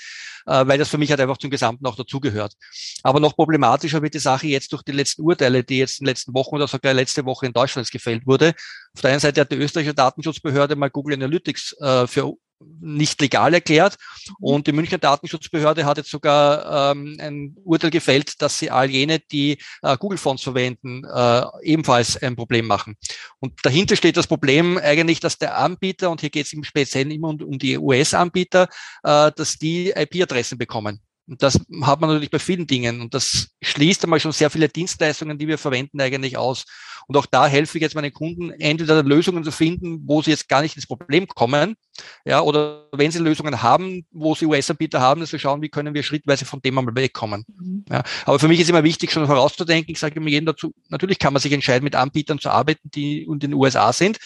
äh, 0.47 0.67
weil 0.67 0.79
das 0.79 0.89
für 0.89 0.99
mich 0.99 1.11
halt 1.11 1.21
einfach 1.21 1.39
zum 1.39 1.51
Gesamten 1.51 1.85
auch 1.87 1.97
dazugehört. 1.97 2.55
Aber 3.03 3.19
noch 3.19 3.35
problematischer 3.35 4.03
wird 4.03 4.15
die 4.15 4.21
Sache 4.21 4.47
jetzt 4.47 4.73
durch 4.73 4.83
die 4.83 4.93
letzten 4.93 5.23
Urteile, 5.23 5.65
die 5.65 5.79
jetzt 5.79 6.01
in 6.01 6.05
den 6.05 6.11
letzten 6.11 6.33
Wochen 6.35 6.55
oder 6.55 6.69
sogar 6.69 6.95
letzte 6.95 7.25
Woche 7.25 7.47
in 7.47 7.53
Deutschland 7.53 7.91
gefällt 7.91 8.27
wurde. 8.27 8.55
Auf 8.95 9.01
der 9.03 9.11
einen 9.11 9.21
Seite 9.21 9.41
hat 9.41 9.53
die 9.53 9.57
österreichische 9.57 9.95
Datenschutzbehörde 9.95 10.77
mal 10.77 10.91
Google 10.91 11.15
Analytics 11.15 11.77
äh, 11.81 12.07
für 12.07 12.35
nicht 12.81 13.21
legal 13.21 13.55
erklärt. 13.55 13.97
Mhm. 14.29 14.35
Und 14.41 14.67
die 14.67 14.73
Münchner 14.73 14.99
Datenschutzbehörde 14.99 15.85
hat 15.85 15.99
jetzt 15.99 16.11
sogar 16.11 16.93
ähm, 16.93 17.17
ein 17.21 17.57
Urteil 17.65 17.91
gefällt, 17.91 18.41
dass 18.43 18.59
sie 18.59 18.71
all 18.71 18.91
jene, 18.91 19.19
die 19.19 19.59
äh, 19.83 19.97
Google-Fonds 19.97 20.43
verwenden, 20.43 21.05
äh, 21.05 21.43
ebenfalls 21.63 22.17
ein 22.23 22.37
Problem 22.37 22.67
machen. 22.67 22.97
Und 23.39 23.55
dahinter 23.63 23.97
steht 23.97 24.17
das 24.17 24.27
Problem 24.27 24.79
eigentlich, 24.79 25.21
dass 25.21 25.39
der 25.39 25.59
Anbieter, 25.59 26.11
und 26.11 26.21
hier 26.21 26.31
geht 26.31 26.47
es 26.47 26.53
im 26.53 26.65
Speziellen 26.65 27.11
immer 27.11 27.29
um, 27.29 27.43
um 27.43 27.59
die 27.59 27.79
US-Anbieter, 27.79 28.69
äh, 29.03 29.33
dass 29.35 29.57
die 29.57 29.91
IP-Adressen 29.91 30.59
bekommen. 30.59 31.01
Und 31.31 31.45
das 31.45 31.61
hat 31.83 32.01
man 32.01 32.11
natürlich 32.11 32.31
bei 32.31 32.41
vielen 32.41 32.67
Dingen. 32.67 33.01
Und 33.01 33.15
das 33.15 33.51
schließt 33.63 34.03
einmal 34.03 34.19
schon 34.19 34.33
sehr 34.33 34.51
viele 34.51 34.69
Dienstleistungen, 34.69 35.39
die 35.39 35.47
wir 35.47 35.59
verwenden, 35.59 36.01
eigentlich 36.01 36.37
aus. 36.37 36.65
Und 37.07 37.17
auch 37.17 37.27
da 37.27 37.47
helfe 37.47 37.79
ich 37.79 37.83
jetzt 37.83 37.95
meinen 37.95 38.13
Kunden, 38.13 38.51
entweder 38.51 39.01
Lösungen 39.05 39.45
zu 39.45 39.53
finden, 39.53 40.01
wo 40.07 40.23
sie 40.23 40.33
jetzt 40.33 40.49
gar 40.49 40.61
nicht 40.61 40.75
ins 40.75 40.89
Problem 40.89 41.29
kommen, 41.29 41.77
ja, 42.25 42.41
oder 42.41 42.89
wenn 42.93 43.13
sie 43.13 43.21
Lösungen 43.21 43.63
haben, 43.63 44.07
wo 44.11 44.35
sie 44.35 44.47
US-Anbieter 44.47 45.01
haben, 45.01 45.21
dass 45.21 45.31
wir 45.31 45.39
schauen, 45.39 45.63
wie 45.63 45.69
können 45.69 45.95
wir 45.95 46.03
schrittweise 46.03 46.45
von 46.45 46.61
dem 46.63 46.77
einmal 46.77 46.95
wegkommen. 46.97 47.45
Mhm. 47.47 47.85
Ja, 47.89 48.03
aber 48.27 48.41
für 48.41 48.49
mich 48.49 48.59
ist 48.59 48.69
immer 48.69 48.83
wichtig, 48.83 49.13
schon 49.13 49.27
vorauszudenken, 49.27 49.93
ich 49.93 50.01
sage 50.01 50.17
immer 50.17 50.29
jedem 50.29 50.47
dazu, 50.47 50.73
natürlich 50.89 51.21
kann 51.21 51.33
man 51.33 51.41
sich 51.41 51.53
entscheiden, 51.53 51.85
mit 51.85 51.95
Anbietern 51.95 52.41
zu 52.41 52.51
arbeiten, 52.51 52.91
die 52.91 53.23
in 53.23 53.39
den 53.39 53.55
USA 53.55 53.93
sind. 53.93 54.19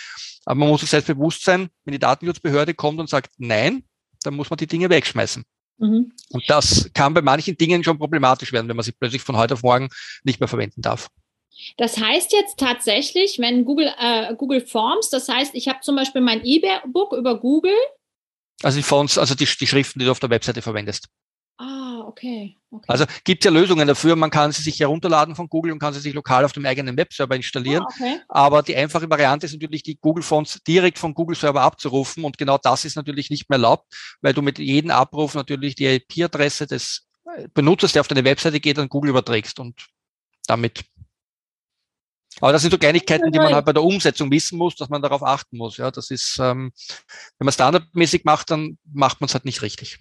Aber 0.47 0.57
man 0.57 0.69
muss 0.69 0.81
sich 0.81 0.91
selbst 0.91 1.07
bewusst 1.07 1.45
sein, 1.45 1.69
wenn 1.85 1.93
die 1.93 1.99
Datenschutzbehörde 1.99 2.75
kommt 2.75 2.99
und 2.99 3.11
sagt 3.11 3.33
Nein, 3.37 3.85
dann 4.23 4.35
muss 4.35 4.49
man 4.51 4.57
die 4.57 4.67
Dinge 4.67 4.89
wegschmeißen. 4.91 5.45
Mhm. 5.79 6.13
Und 6.31 6.45
das 6.49 6.91
kann 6.95 7.15
bei 7.15 7.23
manchen 7.23 7.57
Dingen 7.57 7.83
schon 7.83 7.99
problematisch 7.99 8.53
werden, 8.53 8.69
wenn 8.69 8.77
man 8.77 8.85
sie 8.85 8.93
plötzlich 8.93 9.23
von 9.23 9.37
heute 9.37 9.55
auf 9.55 9.63
morgen 9.63 9.89
nicht 10.23 10.41
mehr 10.41 10.49
verwenden 10.49 10.83
darf. 10.83 11.09
Das 11.77 11.99
heißt 11.99 12.33
jetzt 12.33 12.59
tatsächlich, 12.59 13.39
wenn 13.39 13.65
Google, 13.65 13.93
äh, 13.99 14.35
Google 14.35 14.61
Forms, 14.61 15.11
das 15.11 15.29
heißt, 15.29 15.55
ich 15.55 15.69
habe 15.69 15.81
zum 15.81 15.97
Beispiel 15.97 16.21
mein 16.21 16.45
E-Book 16.45 17.13
über 17.13 17.39
Google. 17.39 17.77
Also 18.63 18.79
die 18.79 18.83
Fonts, 18.83 19.19
also 19.19 19.35
die, 19.35 19.47
die 19.47 19.67
Schriften, 19.67 19.99
die 19.99 20.05
du 20.05 20.11
auf 20.11 20.21
der 20.21 20.31
Webseite 20.31 20.63
verwendest. 20.63 21.09
Ah, 21.57 22.03
okay. 22.07 22.57
okay. 22.71 22.85
Also 22.89 23.05
gibt 23.23 23.45
ja 23.45 23.51
Lösungen 23.51 23.87
dafür. 23.87 24.17
Man 24.17 24.31
kann 24.31 24.51
sie 24.51 24.63
sich 24.63 24.81
herunterladen 24.81 25.37
von 25.37 25.49
Google 25.49 25.73
und 25.73 25.79
kann 25.79 25.95
sie 25.95 26.01
sich 26.01 26.13
lokal 26.13 26.45
auf 26.45 26.53
dem 26.53 26.67
eigenen 26.67 26.97
Webserver 26.97 27.37
installieren. 27.37 27.85
Ah, 27.85 27.95
okay. 27.95 28.21
Aber 28.29 28.63
die 28.63 28.75
einfache 28.75 29.09
Variante 29.09 29.47
ist 29.47 29.53
natürlich, 29.53 29.85
die 29.85 29.97
Google 29.97 30.25
Fonts 30.25 30.61
direkt 30.67 30.99
vom 30.99 31.15
Google 31.15 31.37
Server 31.37 31.63
abzurufen. 31.63 32.25
Und 32.25 32.39
genau 32.39 32.59
das 32.59 32.85
ist 32.85 32.97
natürlich 32.97 33.31
nicht 33.31 33.49
mehr 33.49 33.57
erlaubt, 33.57 33.87
weil 34.21 34.35
du 34.35 34.43
mit 34.43 34.59
jedem 34.59 34.91
Abruf 34.91 35.35
natürlich 35.35 35.77
die 35.77 35.87
IP-Adresse 35.87 36.67
des 36.67 37.07
Benutzers, 37.55 37.93
der 37.93 38.01
auf 38.01 38.09
deine 38.09 38.25
Webseite 38.25 38.61
geht, 38.61 38.79
an 38.79 38.89
Google 38.89 39.11
überträgst 39.11 39.59
und 39.61 39.87
damit 40.47 40.85
aber 42.41 42.53
das 42.53 42.63
sind 42.63 42.73
so 42.73 42.79
Kleinigkeiten, 42.79 43.31
die 43.31 43.39
man 43.39 43.55
halt 43.55 43.65
bei 43.65 43.73
der 43.73 43.83
Umsetzung 43.83 44.31
wissen 44.31 44.59
muss, 44.59 44.75
dass 44.75 44.89
man 44.89 45.01
darauf 45.01 45.23
achten 45.23 45.57
muss. 45.57 45.77
Ja, 45.77 45.91
das 45.91 46.11
ist, 46.11 46.39
ähm, 46.41 46.73
wenn 47.39 47.45
man 47.45 47.53
standardmäßig 47.53 48.25
macht, 48.25 48.51
dann 48.51 48.79
macht 48.93 49.21
man 49.21 49.27
es 49.27 49.35
halt 49.35 49.45
nicht 49.45 49.63
richtig. 49.63 49.99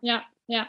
Ja, 0.00 0.24
ja. 0.46 0.66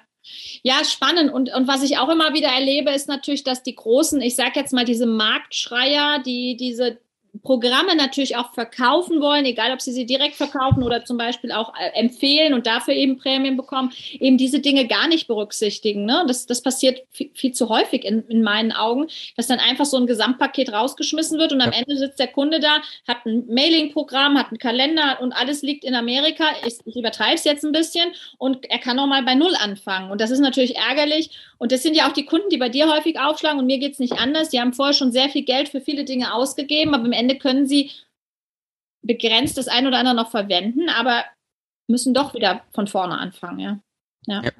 Ja, 0.63 0.83
spannend. 0.83 1.31
Und, 1.31 1.53
und 1.53 1.67
was 1.67 1.83
ich 1.83 1.97
auch 1.97 2.09
immer 2.09 2.33
wieder 2.33 2.49
erlebe, 2.49 2.91
ist 2.91 3.07
natürlich, 3.07 3.43
dass 3.43 3.63
die 3.63 3.75
großen, 3.75 4.21
ich 4.21 4.35
sage 4.35 4.59
jetzt 4.59 4.73
mal 4.73 4.85
diese 4.85 5.05
Marktschreier, 5.05 6.19
die 6.19 6.57
diese 6.57 6.99
Programme 7.41 7.95
natürlich 7.95 8.35
auch 8.35 8.53
verkaufen 8.53 9.21
wollen, 9.21 9.45
egal 9.45 9.73
ob 9.73 9.81
sie 9.81 9.91
sie 9.91 10.05
direkt 10.05 10.35
verkaufen 10.35 10.83
oder 10.83 11.05
zum 11.05 11.17
Beispiel 11.17 11.51
auch 11.51 11.73
äh, 11.75 11.99
empfehlen 11.99 12.53
und 12.53 12.67
dafür 12.67 12.93
eben 12.93 13.17
Prämien 13.17 13.57
bekommen, 13.57 13.91
eben 14.19 14.37
diese 14.37 14.59
Dinge 14.59 14.87
gar 14.87 15.07
nicht 15.07 15.27
berücksichtigen. 15.27 16.05
Ne? 16.05 16.25
Das, 16.27 16.45
das 16.45 16.61
passiert 16.61 17.03
viel, 17.11 17.31
viel 17.33 17.51
zu 17.53 17.69
häufig 17.69 18.05
in, 18.05 18.23
in 18.27 18.41
meinen 18.43 18.71
Augen, 18.71 19.07
dass 19.35 19.47
dann 19.47 19.59
einfach 19.59 19.85
so 19.85 19.97
ein 19.97 20.07
Gesamtpaket 20.07 20.71
rausgeschmissen 20.71 21.39
wird 21.39 21.51
und 21.51 21.61
am 21.61 21.71
ja. 21.71 21.79
Ende 21.79 21.97
sitzt 21.97 22.19
der 22.19 22.27
Kunde 22.27 22.59
da, 22.59 22.81
hat 23.07 23.25
ein 23.25 23.45
Mailing-Programm, 23.47 24.37
hat 24.37 24.47
einen 24.47 24.59
Kalender 24.59 25.19
und 25.21 25.33
alles 25.33 25.61
liegt 25.61 25.83
in 25.83 25.95
Amerika. 25.95 26.45
Ich, 26.65 26.75
ich 26.85 26.95
übertreibe 26.95 27.35
es 27.35 27.43
jetzt 27.43 27.63
ein 27.63 27.71
bisschen 27.71 28.09
und 28.37 28.69
er 28.69 28.79
kann 28.79 28.99
auch 28.99 29.07
mal 29.07 29.23
bei 29.23 29.35
Null 29.35 29.55
anfangen. 29.61 30.11
Und 30.11 30.21
das 30.21 30.31
ist 30.31 30.39
natürlich 30.39 30.75
ärgerlich. 30.77 31.31
Und 31.57 31.71
das 31.71 31.81
sind 31.81 31.95
ja 31.95 32.07
auch 32.07 32.13
die 32.13 32.25
Kunden, 32.25 32.49
die 32.49 32.57
bei 32.57 32.69
dir 32.69 32.91
häufig 32.91 33.19
aufschlagen 33.19 33.59
und 33.59 33.65
mir 33.65 33.79
geht 33.79 33.93
es 33.93 33.99
nicht 33.99 34.13
anders. 34.13 34.49
Die 34.49 34.59
haben 34.59 34.73
vorher 34.73 34.93
schon 34.93 35.11
sehr 35.11 35.29
viel 35.29 35.43
Geld 35.43 35.69
für 35.69 35.81
viele 35.81 36.03
Dinge 36.03 36.33
ausgegeben, 36.33 36.93
aber 36.93 37.05
im 37.05 37.11
Ende 37.11 37.26
Ende 37.27 37.37
können 37.37 37.67
sie 37.67 37.91
begrenzt 39.01 39.57
das 39.57 39.67
ein 39.67 39.85
oder 39.85 39.97
andere 39.97 40.15
noch 40.15 40.31
verwenden, 40.31 40.89
aber 40.89 41.25
müssen 41.87 42.13
doch 42.13 42.33
wieder 42.33 42.63
von 42.73 42.87
vorne 42.87 43.17
anfangen, 43.17 43.59
ja. 43.59 43.79
ja. 44.27 44.43
ja. 44.43 44.51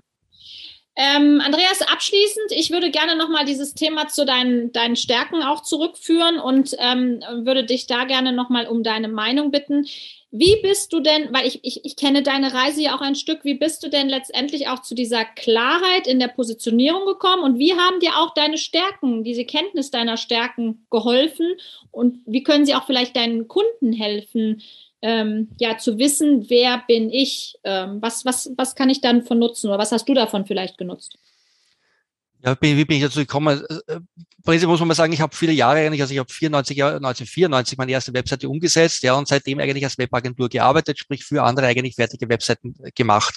Ähm, 0.95 1.41
Andreas, 1.45 1.81
abschließend, 1.81 2.51
ich 2.51 2.71
würde 2.71 2.89
gerne 2.89 3.15
nochmal 3.15 3.45
dieses 3.45 3.73
Thema 3.73 4.07
zu 4.07 4.25
deinen, 4.25 4.71
deinen 4.71 4.95
Stärken 4.95 5.43
auch 5.43 5.61
zurückführen 5.61 6.39
und 6.39 6.75
ähm, 6.79 7.21
würde 7.43 7.65
dich 7.65 7.85
da 7.85 8.05
gerne 8.05 8.33
nochmal 8.33 8.67
um 8.67 8.81
deine 8.83 9.07
Meinung 9.07 9.51
bitten. 9.51 9.85
Wie 10.29 10.61
bist 10.61 10.91
du 10.91 10.99
denn, 10.99 11.33
weil 11.33 11.47
ich, 11.47 11.59
ich, 11.63 11.85
ich 11.85 11.95
kenne 11.95 12.21
deine 12.21 12.53
Reise 12.53 12.81
ja 12.81 12.95
auch 12.95 13.01
ein 13.01 13.15
Stück, 13.15 13.45
wie 13.45 13.53
bist 13.53 13.81
du 13.81 13.89
denn 13.89 14.09
letztendlich 14.09 14.67
auch 14.67 14.81
zu 14.81 14.93
dieser 14.93 15.23
Klarheit 15.23 16.05
in 16.05 16.19
der 16.19 16.27
Positionierung 16.27 17.05
gekommen 17.05 17.43
und 17.43 17.59
wie 17.59 17.73
haben 17.73 18.01
dir 18.01 18.17
auch 18.17 18.33
deine 18.33 18.57
Stärken, 18.57 19.23
diese 19.23 19.45
Kenntnis 19.45 19.89
deiner 19.89 20.17
Stärken 20.17 20.85
geholfen 20.91 21.55
und 21.91 22.19
wie 22.25 22.43
können 22.43 22.65
sie 22.65 22.75
auch 22.75 22.85
vielleicht 22.85 23.15
deinen 23.15 23.47
Kunden 23.47 23.93
helfen, 23.93 24.61
ähm, 25.01 25.49
ja, 25.59 25.77
zu 25.77 25.97
wissen, 25.97 26.49
wer 26.49 26.83
bin 26.87 27.09
ich, 27.09 27.55
ähm, 27.63 28.01
was, 28.01 28.25
was, 28.25 28.51
was 28.57 28.75
kann 28.75 28.89
ich 28.89 28.99
dann 28.99 29.23
von 29.23 29.39
nutzen 29.39 29.69
oder 29.69 29.77
was 29.77 29.93
hast 29.93 30.09
du 30.09 30.13
davon 30.13 30.45
vielleicht 30.45 30.77
genutzt? 30.77 31.17
Ja, 32.47 32.55
wie 32.61 32.85
bin 32.85 32.95
ich 32.95 33.03
dazu 33.03 33.19
gekommen? 33.19 33.61
Äh, 33.69 33.93
äh, 33.93 33.99
Prinzip 34.45 34.69
muss 34.69 34.79
man 34.79 34.87
mal 34.87 34.93
sagen, 34.93 35.11
ich 35.11 35.19
habe 35.19 35.35
viele 35.35 35.51
Jahre 35.51 35.79
eigentlich, 35.79 35.99
also 35.99 36.13
ich 36.13 36.19
habe 36.19 36.31
94, 36.31 36.81
1994 36.81 37.77
meine 37.77 37.91
erste 37.91 38.13
Webseite 38.13 38.47
umgesetzt, 38.47 39.03
ja, 39.03 39.15
und 39.15 39.27
seitdem 39.27 39.59
eigentlich 39.59 39.83
als 39.83 39.97
Webagentur 39.97 40.47
gearbeitet, 40.47 40.97
sprich 40.97 41.25
für 41.25 41.43
andere 41.43 41.67
eigentlich 41.67 41.95
fertige 41.95 42.29
Webseiten 42.29 42.73
gemacht. 42.95 43.35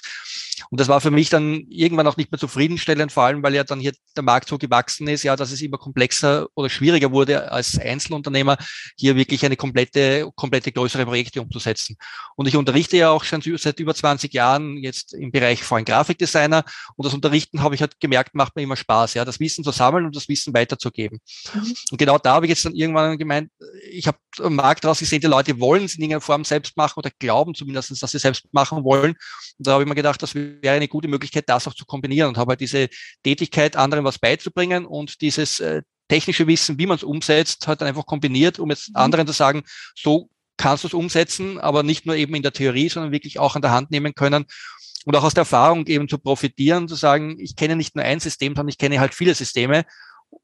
Und 0.71 0.81
das 0.81 0.89
war 0.89 1.01
für 1.01 1.11
mich 1.11 1.31
dann 1.31 1.65
irgendwann 1.69 2.07
auch 2.07 2.17
nicht 2.17 2.31
mehr 2.31 2.39
zufriedenstellend, 2.39 3.13
vor 3.13 3.25
allem 3.25 3.43
weil 3.43 3.55
ja 3.55 3.65
dann 3.65 3.81
hier 3.81 3.93
der 4.17 4.23
Markt 4.23 4.49
so 4.49 4.59
gewachsen 4.59 5.09
ist, 5.09 5.23
ja, 5.23 5.37
dass 5.37 5.53
es 5.53 5.63
immer 5.63 5.79
komplexer 5.79 6.49
oder 6.55 6.69
schwieriger 6.69 7.13
wurde 7.13 7.51
als 7.51 7.79
Einzelunternehmer 7.79 8.57
hier 8.97 9.17
wirklich 9.17 9.45
eine 9.45 9.57
komplette, 9.57 10.29
komplette 10.35 10.73
größere 10.73 11.07
Projekte 11.07 11.41
umzusetzen. 11.41 11.97
Und 12.37 12.47
ich 12.47 12.57
unterrichte 12.57 12.97
ja 12.97 13.11
auch 13.11 13.25
schon 13.25 13.43
seit 13.43 13.81
über 13.81 13.95
20 13.95 14.33
Jahren 14.33 14.77
jetzt 14.77 15.15
im 15.15 15.31
Bereich 15.31 15.63
vor 15.63 15.77
allem 15.77 15.85
Grafikdesigner 15.85 16.65
und 16.97 17.07
das 17.07 17.15
Unterrichten 17.15 17.63
habe 17.63 17.75
ich 17.75 17.81
halt 17.81 17.99
gemerkt, 18.01 18.35
macht 18.35 18.57
mir 18.57 18.63
immer 18.63 18.77
Spaß, 18.77 19.15
ja, 19.15 19.25
das 19.25 19.41
Wissen 19.41 19.65
zu 19.65 19.71
sammeln 19.71 20.07
und 20.07 20.17
das 20.17 20.29
Wissen 20.29 20.53
weiterzugeben. 20.53 21.21
Mhm. 21.55 21.75
Und 21.91 21.99
genau 21.99 22.19
da 22.19 22.35
habe 22.35 22.47
ich 22.47 22.51
jetzt 22.51 22.65
dann 22.65 22.75
irgendwann 22.75 23.19
gemeint, 23.19 23.51
ich 23.91 24.07
habe 24.07 24.19
Markt 24.49 24.85
daraus 24.85 24.99
gesehen, 24.99 25.21
die 25.21 25.27
Leute 25.27 25.61
wollen 25.61 25.85
es 25.85 25.95
in 25.95 26.03
irgendeiner 26.03 26.21
Form 26.21 26.45
selbst 26.45 26.77
machen 26.77 26.99
oder 26.99 27.11
glauben 27.19 27.55
zumindest, 27.55 28.03
dass 28.03 28.11
sie 28.11 28.19
selbst 28.19 28.45
machen 28.53 28.85
wollen. 28.85 29.13
Und 29.59 29.67
da 29.67 29.73
habe 29.73 29.83
ich 29.83 29.89
mir 29.89 29.95
gedacht, 29.95 30.23
das 30.23 30.35
wäre 30.35 30.75
eine 30.75 30.89
gute 30.89 31.09
Möglichkeit, 31.09 31.49
das 31.49 31.69
auch 31.69 31.75
zu 31.75 31.85
kombinieren 31.85 32.29
und 32.29 32.39
habe 32.39 32.51
halt 32.51 32.61
diese 32.61 32.89
Tätigkeit, 33.23 33.77
anderen 33.77 34.05
was 34.05 34.19
beizubringen 34.19 34.87
und 34.87 35.21
dieses 35.21 35.61
äh, 35.61 35.83
technische 36.09 36.47
Wissen, 36.47 36.79
wie 36.79 36.87
man 36.87 36.97
es 36.97 37.05
umsetzt, 37.05 37.67
halt 37.67 37.81
dann 37.81 37.89
einfach 37.89 38.07
kombiniert, 38.07 38.59
um 38.59 38.71
jetzt 38.71 38.91
mhm. 38.91 38.97
anderen 38.97 39.27
zu 39.27 39.33
sagen, 39.33 39.63
so 39.95 40.29
kannst 40.57 40.85
du 40.85 40.89
es 40.89 40.95
umsetzen, 40.95 41.59
aber 41.59 41.83
nicht 41.83 42.05
nur 42.05 42.17
eben 42.17 42.35
in 42.35 42.43
der 42.43 42.53
Theorie, 42.53 42.89
sondern 42.89 43.13
wirklich 43.13 43.39
auch 43.39 43.57
an 43.57 43.63
der 43.63 43.71
Hand 43.71 43.91
nehmen 43.91 44.15
können 44.15 44.45
und 45.07 45.17
auch 45.17 45.25
aus 45.25 45.35
der 45.35 45.43
Erfahrung 45.43 45.87
eben 45.87 46.09
zu 46.09 46.19
profitieren, 46.19 46.89
zu 46.89 46.97
sagen, 46.97 47.39
ich 47.39 47.57
kenne 47.57 47.77
nicht 47.77 47.97
nur 47.97 48.05
ein 48.05 48.21
System, 48.21 48.55
sondern 48.55 48.69
ich 48.69 48.79
kenne 48.79 49.01
halt 49.01 49.15
viele 49.15 49.35
Systeme. 49.35 49.85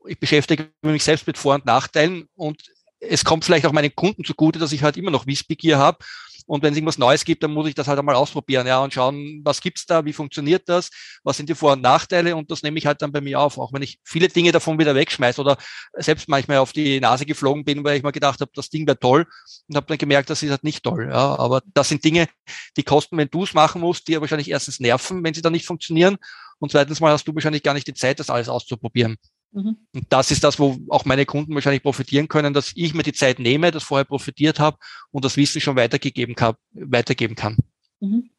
Ich 0.06 0.18
beschäftige 0.18 0.70
mich 0.82 1.04
selbst 1.04 1.26
mit 1.26 1.36
Vor- 1.36 1.56
und 1.56 1.66
Nachteilen 1.66 2.28
und 2.34 2.62
es 3.00 3.24
kommt 3.24 3.44
vielleicht 3.44 3.66
auch 3.66 3.72
meinen 3.72 3.94
Kunden 3.94 4.24
zugute, 4.24 4.58
dass 4.58 4.72
ich 4.72 4.82
halt 4.82 4.96
immer 4.96 5.10
noch 5.10 5.26
Wissbegier 5.26 5.78
habe 5.78 5.98
und 6.46 6.62
wenn 6.62 6.72
es 6.72 6.76
irgendwas 6.76 6.98
Neues 6.98 7.24
gibt, 7.24 7.42
dann 7.42 7.52
muss 7.52 7.66
ich 7.68 7.74
das 7.74 7.88
halt 7.88 7.98
einmal 7.98 8.14
ausprobieren, 8.14 8.66
ja, 8.66 8.82
und 8.82 8.94
schauen, 8.94 9.40
was 9.44 9.60
gibt's 9.60 9.84
da, 9.84 10.04
wie 10.04 10.12
funktioniert 10.12 10.68
das, 10.68 10.90
was 11.24 11.36
sind 11.36 11.48
die 11.48 11.54
Vor- 11.54 11.72
und 11.72 11.82
Nachteile 11.82 12.36
und 12.36 12.50
das 12.50 12.62
nehme 12.62 12.78
ich 12.78 12.86
halt 12.86 13.02
dann 13.02 13.12
bei 13.12 13.20
mir 13.20 13.40
auf, 13.40 13.58
auch 13.58 13.72
wenn 13.72 13.82
ich 13.82 13.98
viele 14.04 14.28
Dinge 14.28 14.52
davon 14.52 14.78
wieder 14.78 14.94
wegschmeiße 14.94 15.40
oder 15.40 15.56
selbst 15.94 16.28
manchmal 16.28 16.58
auf 16.58 16.72
die 16.72 17.00
Nase 17.00 17.26
geflogen 17.26 17.64
bin, 17.64 17.82
weil 17.84 17.96
ich 17.96 18.04
mir 18.04 18.12
gedacht 18.12 18.40
habe, 18.40 18.50
das 18.54 18.70
Ding 18.70 18.86
wäre 18.86 18.98
toll 18.98 19.26
und 19.68 19.76
habe 19.76 19.86
dann 19.86 19.98
gemerkt, 19.98 20.30
das 20.30 20.42
ist 20.42 20.50
halt 20.50 20.64
nicht 20.64 20.84
toll. 20.84 21.08
Ja, 21.10 21.36
aber 21.36 21.62
das 21.74 21.88
sind 21.88 22.04
Dinge, 22.04 22.28
die 22.76 22.84
kosten, 22.84 23.16
wenn 23.18 23.28
du 23.28 23.42
es 23.42 23.52
machen 23.52 23.80
musst, 23.80 24.06
die 24.06 24.20
wahrscheinlich 24.20 24.50
erstens 24.50 24.78
nerven, 24.78 25.24
wenn 25.24 25.34
sie 25.34 25.42
dann 25.42 25.52
nicht 25.52 25.66
funktionieren 25.66 26.16
und 26.58 26.70
zweitens 26.70 27.00
mal 27.00 27.12
hast 27.12 27.26
du 27.26 27.34
wahrscheinlich 27.34 27.64
gar 27.64 27.74
nicht 27.74 27.88
die 27.88 27.94
Zeit, 27.94 28.20
das 28.20 28.30
alles 28.30 28.48
auszuprobieren. 28.48 29.16
Mhm. 29.52 29.76
Und 29.94 30.04
das 30.10 30.30
ist 30.30 30.44
das, 30.44 30.58
wo 30.58 30.78
auch 30.88 31.04
meine 31.04 31.26
Kunden 31.26 31.54
wahrscheinlich 31.54 31.82
profitieren 31.82 32.28
können, 32.28 32.54
dass 32.54 32.72
ich 32.74 32.94
mir 32.94 33.02
die 33.02 33.12
Zeit 33.12 33.38
nehme, 33.38 33.70
das 33.70 33.84
vorher 33.84 34.04
profitiert 34.04 34.60
habe 34.60 34.78
und 35.10 35.24
das 35.24 35.36
Wissen 35.36 35.60
schon 35.60 35.76
weitergegeben 35.76 36.34
kann, 36.34 36.54
weitergeben 36.72 37.34
kann. 37.34 37.56
Mhm. 38.00 38.30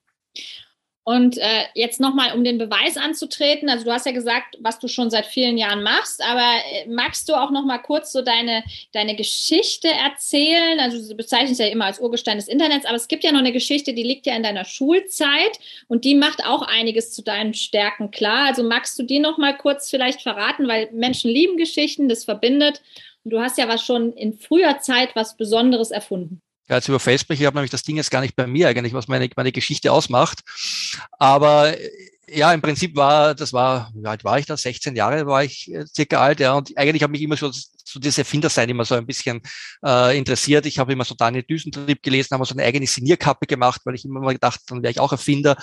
Und 1.07 1.37
äh, 1.37 1.63
jetzt 1.73 2.01
nochmal, 2.01 2.33
um 2.33 2.43
den 2.43 2.57
Beweis 2.57 2.97
anzutreten, 2.97 3.69
also 3.69 3.85
du 3.85 3.93
hast 3.93 4.05
ja 4.05 4.11
gesagt, 4.11 4.57
was 4.59 4.77
du 4.77 4.89
schon 4.89 5.09
seit 5.09 5.25
vielen 5.25 5.57
Jahren 5.57 5.81
machst, 5.81 6.21
aber 6.21 6.41
äh, 6.41 6.85
magst 6.89 7.29
du 7.29 7.33
auch 7.33 7.49
nochmal 7.49 7.81
kurz 7.81 8.11
so 8.11 8.21
deine, 8.21 8.61
deine 8.91 9.15
Geschichte 9.15 9.87
erzählen? 9.87 10.81
Also 10.81 11.07
du 11.07 11.15
bezeichnest 11.15 11.61
ja 11.61 11.67
immer 11.67 11.85
als 11.85 12.01
Urgestein 12.01 12.35
des 12.35 12.49
Internets, 12.49 12.85
aber 12.85 12.97
es 12.97 13.07
gibt 13.07 13.23
ja 13.23 13.31
noch 13.31 13.39
eine 13.39 13.53
Geschichte, 13.53 13.93
die 13.93 14.03
liegt 14.03 14.25
ja 14.25 14.35
in 14.35 14.43
deiner 14.43 14.65
Schulzeit 14.65 15.57
und 15.87 16.03
die 16.03 16.13
macht 16.13 16.45
auch 16.45 16.63
einiges 16.63 17.13
zu 17.13 17.21
deinen 17.21 17.53
Stärken 17.53 18.11
klar. 18.11 18.47
Also 18.47 18.63
magst 18.63 18.99
du 18.99 19.03
die 19.03 19.19
nochmal 19.19 19.55
kurz 19.55 19.89
vielleicht 19.89 20.21
verraten, 20.21 20.67
weil 20.67 20.89
Menschen 20.91 21.31
lieben 21.31 21.55
Geschichten, 21.55 22.09
das 22.09 22.25
verbindet. 22.25 22.81
Und 23.23 23.31
du 23.31 23.39
hast 23.39 23.57
ja 23.57 23.69
was 23.69 23.81
schon 23.81 24.11
in 24.11 24.33
früher 24.33 24.79
Zeit 24.81 25.15
was 25.15 25.37
Besonderes 25.37 25.89
erfunden 25.89 26.41
ja, 26.69 26.75
jetzt 26.75 26.87
über 26.89 26.99
Facebook, 26.99 27.39
ich 27.39 27.45
habe 27.45 27.55
nämlich 27.55 27.71
das 27.71 27.83
Ding 27.83 27.95
jetzt 27.97 28.11
gar 28.11 28.21
nicht 28.21 28.35
bei 28.35 28.47
mir 28.47 28.67
eigentlich, 28.67 28.93
was 28.93 29.07
meine, 29.07 29.29
meine 29.35 29.51
Geschichte 29.51 29.91
ausmacht. 29.91 30.41
Aber 31.17 31.73
ja, 32.29 32.51
im 32.51 32.61
Prinzip 32.61 32.95
war, 32.95 33.33
das 33.35 33.53
war, 33.53 33.89
wie 33.95 34.05
alt 34.05 34.23
war 34.25 34.37
ich 34.37 34.45
da? 34.45 34.57
16 34.57 34.95
Jahre 34.95 35.25
war 35.27 35.43
ich 35.43 35.73
äh, 35.73 35.85
circa 35.87 36.19
alt, 36.19 36.41
ja. 36.41 36.53
Und 36.53 36.77
eigentlich 36.77 37.03
habe 37.03 37.11
mich 37.11 37.21
immer 37.21 37.37
schon 37.37 37.53
so 37.53 37.99
dieses 37.99 38.17
Erfindersein 38.17 38.67
immer 38.67 38.83
so 38.83 38.95
ein 38.95 39.05
bisschen 39.05 39.41
äh, 39.85 40.17
interessiert. 40.17 40.65
Ich 40.65 40.77
habe 40.77 40.91
immer 40.91 41.05
so 41.05 41.15
Daniel 41.15 41.43
Düsentrieb 41.43 42.03
gelesen, 42.03 42.33
habe 42.33 42.45
so 42.45 42.53
eine 42.53 42.63
eigene 42.63 42.85
Signierkappe 42.85 43.47
gemacht, 43.47 43.81
weil 43.85 43.95
ich 43.95 44.03
immer 44.03 44.19
mal 44.19 44.33
gedacht, 44.33 44.59
dann 44.67 44.83
wäre 44.83 44.91
ich 44.91 44.99
auch 44.99 45.13
Erfinder. 45.13 45.55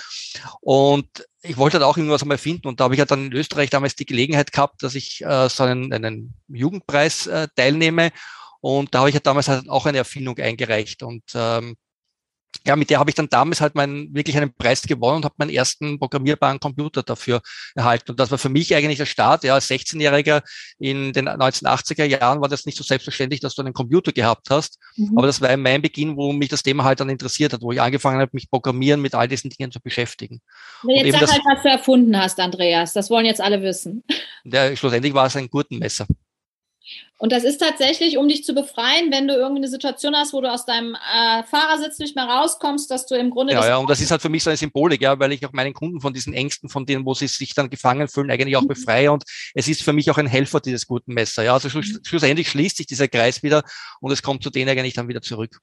Und 0.62 1.06
ich 1.42 1.58
wollte 1.58 1.76
halt 1.76 1.84
auch 1.84 1.98
irgendwas 1.98 2.22
einmal 2.22 2.38
finden. 2.38 2.66
Und 2.66 2.80
da 2.80 2.84
habe 2.84 2.94
ich 2.94 3.00
halt 3.00 3.10
dann 3.10 3.26
in 3.26 3.32
Österreich 3.34 3.68
damals 3.68 3.94
die 3.94 4.06
Gelegenheit 4.06 4.50
gehabt, 4.50 4.82
dass 4.82 4.94
ich 4.94 5.22
äh, 5.22 5.50
so 5.50 5.64
einen, 5.64 5.92
einen 5.92 6.32
Jugendpreis 6.48 7.26
äh, 7.26 7.48
teilnehme. 7.54 8.10
Und 8.64 8.94
da 8.94 9.00
habe 9.00 9.10
ich 9.10 9.14
ja 9.14 9.20
damals 9.20 9.48
halt 9.48 9.68
auch 9.68 9.84
eine 9.84 9.98
Erfindung 9.98 10.38
eingereicht. 10.38 11.02
Und 11.02 11.22
ähm, 11.34 11.76
ja, 12.66 12.76
mit 12.76 12.88
der 12.88 12.98
habe 12.98 13.10
ich 13.10 13.14
dann 13.14 13.28
damals 13.28 13.60
halt 13.60 13.74
meinen, 13.74 14.14
wirklich 14.14 14.38
einen 14.38 14.54
Preis 14.54 14.80
gewonnen 14.80 15.16
und 15.16 15.24
habe 15.26 15.34
meinen 15.36 15.50
ersten 15.50 15.98
programmierbaren 15.98 16.58
Computer 16.60 17.02
dafür 17.02 17.42
erhalten. 17.74 18.12
Und 18.12 18.20
das 18.20 18.30
war 18.30 18.38
für 18.38 18.48
mich 18.48 18.74
eigentlich 18.74 18.96
der 18.96 19.04
Start. 19.04 19.44
Ja, 19.44 19.52
als 19.52 19.68
16-Jähriger 19.68 20.40
in 20.78 21.12
den 21.12 21.28
1980er 21.28 22.06
Jahren 22.06 22.40
war 22.40 22.48
das 22.48 22.64
nicht 22.64 22.78
so 22.78 22.84
selbstverständlich, 22.84 23.40
dass 23.40 23.54
du 23.54 23.60
einen 23.60 23.74
Computer 23.74 24.12
gehabt 24.12 24.48
hast. 24.48 24.78
Mhm. 24.96 25.18
Aber 25.18 25.26
das 25.26 25.42
war 25.42 25.54
mein 25.58 25.82
Beginn, 25.82 26.16
wo 26.16 26.32
mich 26.32 26.48
das 26.48 26.62
Thema 26.62 26.84
halt 26.84 27.00
dann 27.00 27.10
interessiert 27.10 27.52
hat, 27.52 27.60
wo 27.60 27.70
ich 27.70 27.82
angefangen 27.82 28.18
habe, 28.18 28.30
mich 28.32 28.48
Programmieren 28.48 29.02
mit 29.02 29.14
all 29.14 29.28
diesen 29.28 29.50
Dingen 29.50 29.72
zu 29.72 29.80
beschäftigen. 29.80 30.40
jetzt 30.84 31.20
sag 31.20 31.32
halt, 31.32 31.42
was 31.44 31.62
du 31.62 31.68
erfunden 31.68 32.16
hast, 32.16 32.40
Andreas. 32.40 32.94
Das 32.94 33.10
wollen 33.10 33.26
jetzt 33.26 33.42
alle 33.42 33.60
wissen. 33.60 34.04
Der, 34.42 34.74
schlussendlich 34.74 35.12
war 35.12 35.26
es 35.26 35.36
ein 35.36 35.50
Gurtenmesser. 35.50 36.06
Und 37.18 37.32
das 37.32 37.44
ist 37.44 37.58
tatsächlich, 37.58 38.18
um 38.18 38.28
dich 38.28 38.44
zu 38.44 38.54
befreien, 38.54 39.10
wenn 39.10 39.28
du 39.28 39.34
irgendwie 39.34 39.60
eine 39.60 39.68
Situation 39.68 40.14
hast, 40.14 40.32
wo 40.32 40.40
du 40.40 40.50
aus 40.50 40.66
deinem 40.66 40.94
äh, 40.94 41.42
Fahrersitz 41.44 41.98
nicht 41.98 42.16
mehr 42.16 42.26
rauskommst, 42.26 42.90
dass 42.90 43.06
du 43.06 43.14
im 43.14 43.30
Grunde. 43.30 43.54
Ja, 43.54 43.66
ja, 43.66 43.76
und 43.76 43.88
das 43.88 44.00
ist 44.00 44.10
halt 44.10 44.20
für 44.20 44.28
mich 44.28 44.42
so 44.42 44.50
eine 44.50 44.56
Symbolik, 44.56 45.00
ja, 45.00 45.18
weil 45.18 45.32
ich 45.32 45.46
auch 45.46 45.52
meinen 45.52 45.72
Kunden 45.72 46.00
von 46.00 46.12
diesen 46.12 46.34
Ängsten, 46.34 46.68
von 46.68 46.84
denen, 46.84 47.06
wo 47.06 47.14
sie 47.14 47.28
sich 47.28 47.54
dann 47.54 47.70
gefangen 47.70 48.08
fühlen, 48.08 48.30
eigentlich 48.30 48.56
auch 48.56 48.62
mhm. 48.62 48.68
befreie. 48.68 49.12
Und 49.12 49.24
es 49.54 49.68
ist 49.68 49.82
für 49.82 49.92
mich 49.92 50.10
auch 50.10 50.18
ein 50.18 50.26
Helfer 50.26 50.60
dieses 50.60 50.86
guten 50.86 51.14
Messer. 51.14 51.44
Ja, 51.44 51.54
also 51.54 51.68
mhm. 51.68 52.00
schlussendlich 52.04 52.48
schließt 52.48 52.76
sich 52.76 52.86
dieser 52.86 53.08
Kreis 53.08 53.42
wieder 53.42 53.62
und 54.00 54.12
es 54.12 54.22
kommt 54.22 54.42
zu 54.42 54.50
denen 54.50 54.68
eigentlich 54.68 54.94
dann 54.94 55.08
wieder 55.08 55.22
zurück. 55.22 55.60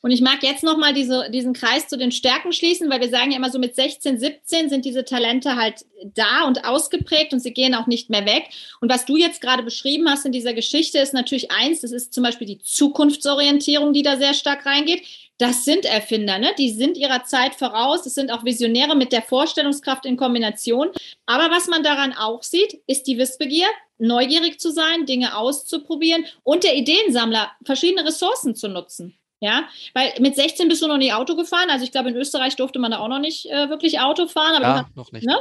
Und 0.00 0.12
ich 0.12 0.20
mag 0.20 0.42
jetzt 0.42 0.62
nochmal 0.62 0.94
diese, 0.94 1.28
diesen 1.30 1.54
Kreis 1.54 1.88
zu 1.88 1.98
den 1.98 2.12
Stärken 2.12 2.52
schließen, 2.52 2.88
weil 2.88 3.00
wir 3.00 3.08
sagen 3.08 3.32
ja 3.32 3.36
immer 3.36 3.50
so 3.50 3.58
mit 3.58 3.74
16, 3.74 4.20
17 4.20 4.68
sind 4.68 4.84
diese 4.84 5.04
Talente 5.04 5.56
halt 5.56 5.84
da 6.04 6.44
und 6.44 6.64
ausgeprägt 6.64 7.32
und 7.32 7.40
sie 7.40 7.52
gehen 7.52 7.74
auch 7.74 7.88
nicht 7.88 8.08
mehr 8.08 8.24
weg. 8.24 8.44
Und 8.80 8.92
was 8.92 9.06
du 9.06 9.16
jetzt 9.16 9.40
gerade 9.40 9.64
beschrieben 9.64 10.08
hast 10.08 10.24
in 10.24 10.30
dieser 10.30 10.54
Geschichte 10.54 10.98
ist 10.98 11.14
natürlich 11.14 11.50
eins, 11.50 11.80
das 11.80 11.90
ist 11.90 12.14
zum 12.14 12.22
Beispiel 12.22 12.46
die 12.46 12.60
Zukunftsorientierung, 12.60 13.92
die 13.92 14.02
da 14.02 14.16
sehr 14.16 14.34
stark 14.34 14.66
reingeht. 14.66 15.02
Das 15.38 15.64
sind 15.64 15.84
Erfinder, 15.84 16.38
ne? 16.38 16.52
die 16.58 16.70
sind 16.70 16.96
ihrer 16.96 17.24
Zeit 17.24 17.56
voraus. 17.56 18.02
Das 18.02 18.14
sind 18.14 18.30
auch 18.30 18.44
Visionäre 18.44 18.96
mit 18.96 19.12
der 19.12 19.22
Vorstellungskraft 19.22 20.04
in 20.06 20.16
Kombination. 20.16 20.90
Aber 21.26 21.50
was 21.50 21.66
man 21.66 21.82
daran 21.82 22.12
auch 22.12 22.42
sieht, 22.44 22.80
ist 22.86 23.08
die 23.08 23.18
Wissbegier, 23.18 23.66
neugierig 23.98 24.60
zu 24.60 24.70
sein, 24.70 25.06
Dinge 25.06 25.36
auszuprobieren 25.36 26.24
und 26.44 26.62
der 26.62 26.76
Ideensammler, 26.76 27.50
verschiedene 27.64 28.04
Ressourcen 28.04 28.54
zu 28.54 28.68
nutzen. 28.68 29.17
Ja, 29.40 29.68
weil 29.94 30.12
mit 30.18 30.34
16 30.34 30.68
bist 30.68 30.82
du 30.82 30.88
noch 30.88 30.96
nie 30.96 31.12
Auto 31.12 31.36
gefahren. 31.36 31.70
Also 31.70 31.84
ich 31.84 31.92
glaube, 31.92 32.08
in 32.08 32.16
Österreich 32.16 32.56
durfte 32.56 32.78
man 32.78 32.90
da 32.90 32.98
auch 32.98 33.08
noch 33.08 33.20
nicht 33.20 33.46
äh, 33.46 33.70
wirklich 33.70 34.00
Auto 34.00 34.26
fahren. 34.26 34.56
Aber 34.56 34.64
ja, 34.64 34.84
hast, 34.84 34.96
noch 34.96 35.12
nicht. 35.12 35.26
Ne? 35.26 35.38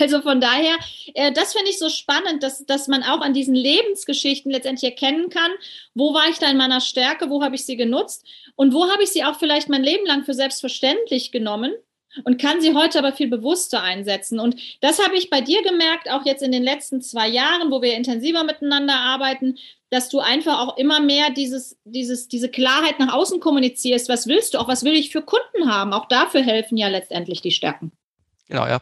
Also 0.00 0.20
von 0.20 0.38
daher, 0.40 0.76
äh, 1.14 1.32
das 1.32 1.54
finde 1.54 1.70
ich 1.70 1.78
so 1.78 1.88
spannend, 1.88 2.42
dass, 2.42 2.64
dass 2.66 2.88
man 2.88 3.02
auch 3.02 3.22
an 3.22 3.32
diesen 3.32 3.54
Lebensgeschichten 3.54 4.52
letztendlich 4.52 4.90
erkennen 4.90 5.30
kann, 5.30 5.50
wo 5.94 6.12
war 6.12 6.28
ich 6.28 6.38
da 6.38 6.50
in 6.50 6.58
meiner 6.58 6.82
Stärke, 6.82 7.30
wo 7.30 7.42
habe 7.42 7.54
ich 7.54 7.64
sie 7.64 7.76
genutzt 7.76 8.26
und 8.54 8.74
wo 8.74 8.90
habe 8.90 9.02
ich 9.02 9.10
sie 9.10 9.24
auch 9.24 9.38
vielleicht 9.38 9.70
mein 9.70 9.82
Leben 9.82 10.04
lang 10.04 10.24
für 10.24 10.34
selbstverständlich 10.34 11.32
genommen 11.32 11.72
und 12.24 12.40
kann 12.40 12.60
sie 12.60 12.74
heute 12.74 12.98
aber 12.98 13.12
viel 13.12 13.28
bewusster 13.28 13.82
einsetzen. 13.82 14.38
Und 14.40 14.56
das 14.80 15.02
habe 15.04 15.16
ich 15.16 15.30
bei 15.30 15.40
dir 15.40 15.62
gemerkt, 15.62 16.10
auch 16.10 16.24
jetzt 16.24 16.42
in 16.42 16.52
den 16.52 16.62
letzten 16.62 17.00
zwei 17.02 17.28
Jahren, 17.28 17.70
wo 17.70 17.82
wir 17.82 17.94
intensiver 17.94 18.44
miteinander 18.44 18.94
arbeiten, 18.94 19.56
dass 19.90 20.08
du 20.08 20.20
einfach 20.20 20.60
auch 20.60 20.76
immer 20.76 21.00
mehr 21.00 21.30
dieses, 21.30 21.78
dieses, 21.84 22.28
diese 22.28 22.50
Klarheit 22.50 22.98
nach 22.98 23.12
außen 23.12 23.40
kommunizierst. 23.40 24.08
Was 24.08 24.26
willst 24.26 24.54
du? 24.54 24.58
Auch 24.58 24.68
was 24.68 24.84
will 24.84 24.94
ich 24.94 25.10
für 25.10 25.22
Kunden 25.22 25.70
haben? 25.70 25.92
Auch 25.92 26.06
dafür 26.08 26.42
helfen 26.42 26.76
ja 26.76 26.88
letztendlich 26.88 27.40
die 27.40 27.52
Stärken. 27.52 27.92
Genau, 28.48 28.66
ja. 28.66 28.80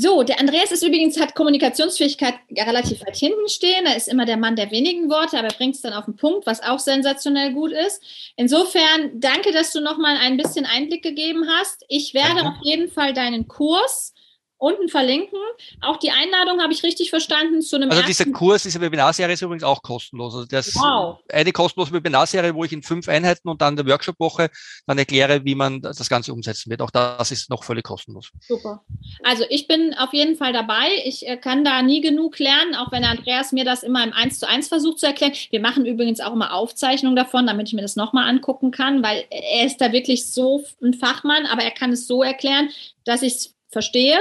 So, 0.00 0.22
der 0.22 0.38
Andreas 0.38 0.70
ist 0.70 0.84
übrigens, 0.84 1.18
hat 1.18 1.34
Kommunikationsfähigkeit 1.34 2.34
relativ 2.56 3.00
weit 3.04 3.16
hinten 3.16 3.48
stehen. 3.48 3.84
Er 3.84 3.96
ist 3.96 4.06
immer 4.06 4.26
der 4.26 4.36
Mann 4.36 4.54
der 4.54 4.70
wenigen 4.70 5.10
Worte, 5.10 5.38
aber 5.38 5.48
bringt 5.48 5.74
es 5.74 5.80
dann 5.80 5.92
auf 5.92 6.04
den 6.04 6.14
Punkt, 6.14 6.46
was 6.46 6.62
auch 6.62 6.78
sensationell 6.78 7.52
gut 7.52 7.72
ist. 7.72 8.00
Insofern 8.36 9.10
danke, 9.14 9.50
dass 9.50 9.72
du 9.72 9.80
nochmal 9.80 10.16
ein 10.16 10.36
bisschen 10.36 10.66
Einblick 10.66 11.02
gegeben 11.02 11.48
hast. 11.48 11.84
Ich 11.88 12.14
werde 12.14 12.46
auf 12.46 12.54
jeden 12.62 12.88
Fall 12.88 13.12
deinen 13.12 13.48
Kurs 13.48 14.14
unten 14.58 14.88
verlinken. 14.88 15.38
Auch 15.80 15.96
die 15.96 16.10
Einladung 16.10 16.60
habe 16.60 16.72
ich 16.72 16.82
richtig 16.82 17.10
verstanden 17.10 17.62
zu 17.62 17.76
einem. 17.76 17.90
Also 17.90 18.02
dieser 18.02 18.26
Kurs, 18.26 18.64
diese 18.64 18.80
Webinarserie 18.80 19.32
ist 19.32 19.42
übrigens 19.42 19.62
auch 19.62 19.82
kostenlos. 19.82 20.34
Also 20.34 20.46
das 20.46 20.74
wow. 20.74 21.18
eine 21.32 21.52
kostenlose 21.52 21.92
Webinarserie, 21.92 22.54
wo 22.54 22.64
ich 22.64 22.72
in 22.72 22.82
fünf 22.82 23.08
Einheiten 23.08 23.48
und 23.48 23.62
dann 23.62 23.76
der 23.76 23.86
Workshop-Woche 23.86 24.50
dann 24.86 24.98
erkläre, 24.98 25.44
wie 25.44 25.54
man 25.54 25.80
das 25.80 26.08
Ganze 26.08 26.32
umsetzen 26.32 26.70
wird. 26.70 26.82
Auch 26.82 26.90
das 26.90 27.30
ist 27.30 27.50
noch 27.50 27.62
völlig 27.62 27.84
kostenlos. 27.84 28.30
Super. 28.40 28.82
Also 29.22 29.44
ich 29.48 29.68
bin 29.68 29.94
auf 29.94 30.12
jeden 30.12 30.36
Fall 30.36 30.52
dabei. 30.52 30.88
Ich 31.04 31.26
äh, 31.26 31.36
kann 31.36 31.64
da 31.64 31.80
nie 31.82 32.00
genug 32.00 32.38
lernen, 32.38 32.74
auch 32.74 32.90
wenn 32.90 33.04
Andreas 33.04 33.52
mir 33.52 33.64
das 33.64 33.84
immer 33.84 34.02
im 34.02 34.12
Eins 34.12 34.40
zu 34.40 34.48
eins 34.48 34.66
versucht 34.68 34.98
zu 34.98 35.06
erklären. 35.06 35.32
Wir 35.50 35.60
machen 35.60 35.86
übrigens 35.86 36.20
auch 36.20 36.32
immer 36.32 36.52
Aufzeichnungen 36.52 37.16
davon, 37.16 37.46
damit 37.46 37.68
ich 37.68 37.74
mir 37.74 37.82
das 37.82 37.94
nochmal 37.94 38.28
angucken 38.28 38.72
kann, 38.72 39.04
weil 39.04 39.24
er 39.30 39.66
ist 39.66 39.80
da 39.80 39.92
wirklich 39.92 40.26
so 40.32 40.64
ein 40.82 40.94
Fachmann, 40.94 41.46
aber 41.46 41.62
er 41.62 41.70
kann 41.70 41.92
es 41.92 42.08
so 42.08 42.24
erklären, 42.24 42.70
dass 43.04 43.22
ich 43.22 43.34
es 43.34 43.54
verstehe 43.70 44.18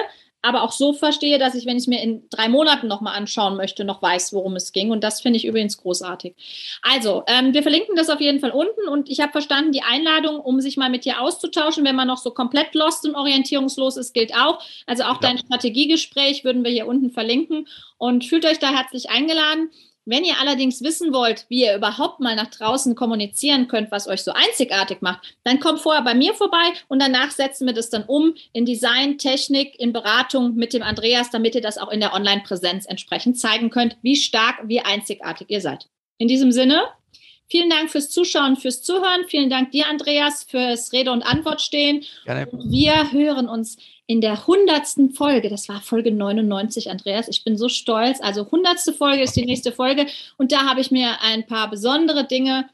aber 0.47 0.63
auch 0.63 0.71
so 0.71 0.93
verstehe, 0.93 1.39
dass 1.39 1.55
ich, 1.55 1.65
wenn 1.65 1.75
ich 1.75 1.83
es 1.83 1.88
mir 1.88 2.01
in 2.01 2.23
drei 2.29 2.47
Monaten 2.47 2.88
nochmal 2.88 3.17
anschauen 3.17 3.57
möchte, 3.57 3.83
noch 3.83 4.01
weiß, 4.01 4.31
worum 4.31 4.55
es 4.55 4.71
ging. 4.71 4.91
Und 4.91 5.03
das 5.03 5.19
finde 5.19 5.38
ich 5.38 5.45
übrigens 5.45 5.77
großartig. 5.77 6.36
Also, 6.81 7.23
ähm, 7.27 7.53
wir 7.53 7.63
verlinken 7.63 7.97
das 7.97 8.10
auf 8.10 8.21
jeden 8.21 8.39
Fall 8.39 8.51
unten 8.51 8.88
und 8.88 9.10
ich 9.10 9.19
habe 9.19 9.33
verstanden, 9.33 9.73
die 9.73 9.81
Einladung, 9.81 10.39
um 10.39 10.62
sich 10.62 10.77
mal 10.77 10.89
mit 10.89 11.03
dir 11.03 11.21
auszutauschen, 11.21 11.83
wenn 11.83 11.97
man 11.97 12.07
noch 12.07 12.17
so 12.17 12.31
komplett 12.31 12.73
lost 12.75 13.05
und 13.05 13.15
orientierungslos 13.15 13.97
ist, 13.97 14.13
gilt 14.13 14.33
auch. 14.33 14.63
Also 14.86 15.03
auch 15.03 15.21
ja. 15.21 15.29
dein 15.29 15.38
Strategiegespräch 15.38 16.45
würden 16.45 16.63
wir 16.63 16.71
hier 16.71 16.88
unten 16.88 17.12
verlinken 17.12 17.67
und 17.97 18.23
fühlt 18.23 18.45
euch 18.45 18.60
da 18.60 18.73
herzlich 18.73 19.10
eingeladen. 19.10 19.69
Wenn 20.10 20.24
ihr 20.24 20.39
allerdings 20.39 20.82
wissen 20.82 21.12
wollt, 21.12 21.46
wie 21.50 21.65
ihr 21.65 21.76
überhaupt 21.76 22.22
mal 22.22 22.34
nach 22.34 22.48
draußen 22.48 22.96
kommunizieren 22.96 23.67
könnt, 23.67 23.91
was 23.91 24.08
euch 24.08 24.24
so 24.24 24.32
einzigartig 24.32 25.02
macht, 25.02 25.36
dann 25.43 25.60
kommt 25.60 25.82
vorher 25.82 26.02
bei 26.02 26.15
mir 26.15 26.34
vorbei 26.34 26.72
und 26.88 27.02
danach 27.02 27.32
setzen 27.32 27.67
wir 27.67 27.74
das 27.74 27.89
dann 27.89 28.04
um 28.04 28.34
in 28.54 28.65
Design, 28.65 29.17
Technik, 29.17 29.78
in 29.78 29.91
Beratung 29.91 30.56
mit 30.56 30.72
dem 30.72 30.82
Andreas, 30.82 31.30
damit 31.30 31.56
ihr 31.56 31.62
das 31.62 31.78
auch 31.78 31.91
in 31.91 32.00
der 32.00 32.13
Online-Präsenz 32.13 32.86
entsprechend 32.86 33.38
zeigen 33.38 33.70
könnt, 33.70 33.98
wie 34.02 34.15
stark, 34.15 34.56
wie 34.63 34.80
einzigartig 34.80 35.50
ihr 35.50 35.60
seid. 35.60 35.89
In 36.17 36.30
diesem 36.30 36.54
Sinne, 36.54 36.84
Vielen 37.50 37.70
Dank 37.70 37.89
fürs 37.89 38.10
Zuschauen, 38.10 38.58
fürs 38.58 38.84
Zuhören. 38.84 39.24
Vielen 39.30 39.50
Dank 39.50 39.72
dir, 39.72 39.88
Andreas, 39.88 40.43
fürs 40.43 40.91
Rede 40.91 41.13
und 41.13 41.22
Antwort 41.22 41.62
stehen. 41.62 42.04
Gerne. 42.26 42.50
wir 42.52 43.13
hören 43.13 43.48
uns 43.48 43.78
in 44.08 44.22
der 44.22 44.48
hundertsten 44.48 45.12
Folge. 45.12 45.50
Das 45.50 45.67
war 45.67 45.82
Folge 45.82 46.12
99, 46.12 46.89
Andreas. 46.89 47.28
Ich 47.28 47.43
bin 47.43 47.58
so 47.58 47.67
stolz. 47.70 48.20
Also 48.22 48.50
hundertste 48.50 48.93
Folge 48.93 49.22
ist 49.22 49.36
die 49.36 49.46
nächste 49.46 49.74
Folge. 49.74 50.08
Und 50.38 50.54
da 50.54 50.65
habe 50.65 50.80
ich 50.80 50.91
mir 50.91 51.22
ein 51.22 51.46
paar 51.46 51.70
besondere 51.70 52.26
Dinge 52.26 52.70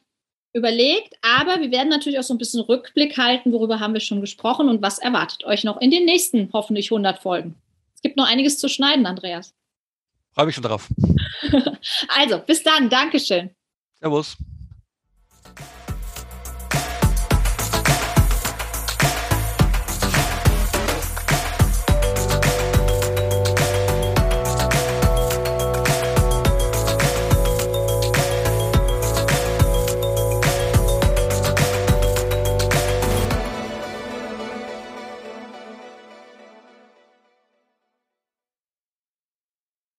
überlegt. 0.54 1.15
Aber 1.24 1.60
wir 1.60 1.72
werden 1.72 1.89
natürlich 1.89 2.19
auch 2.19 2.24
so 2.24 2.36
ein 2.36 2.38
bisschen 2.38 2.62
Rückblick 2.62 3.17
halten. 3.17 3.52
Worüber 3.52 3.80
haben 3.80 3.96
wir 3.96 4.00
schon 4.00 4.22
gesprochen 4.22 4.69
und 4.69 4.84
was 4.84 5.00
erwartet 5.00 5.43
euch 5.43 5.63
noch 5.63 5.82
in 5.82 5.89
den 5.89 6.06
nächsten 6.06 6.50
hoffentlich 6.54 6.91
100 6.91 7.19
Folgen? 7.19 7.56
Es 7.96 8.04
gibt 8.04 8.15
noch 8.15 8.30
einiges 8.30 8.60
zu 8.60 8.69
schneiden, 8.69 9.08
Andreas. 9.08 9.56
Freue 10.34 10.46
mich 10.46 10.56
schon 10.56 10.63
drauf. 10.63 10.88
also, 12.10 12.39
bis 12.39 12.62
dann. 12.62 12.89
Dankeschön. 12.89 13.50
Servus. 14.00 14.38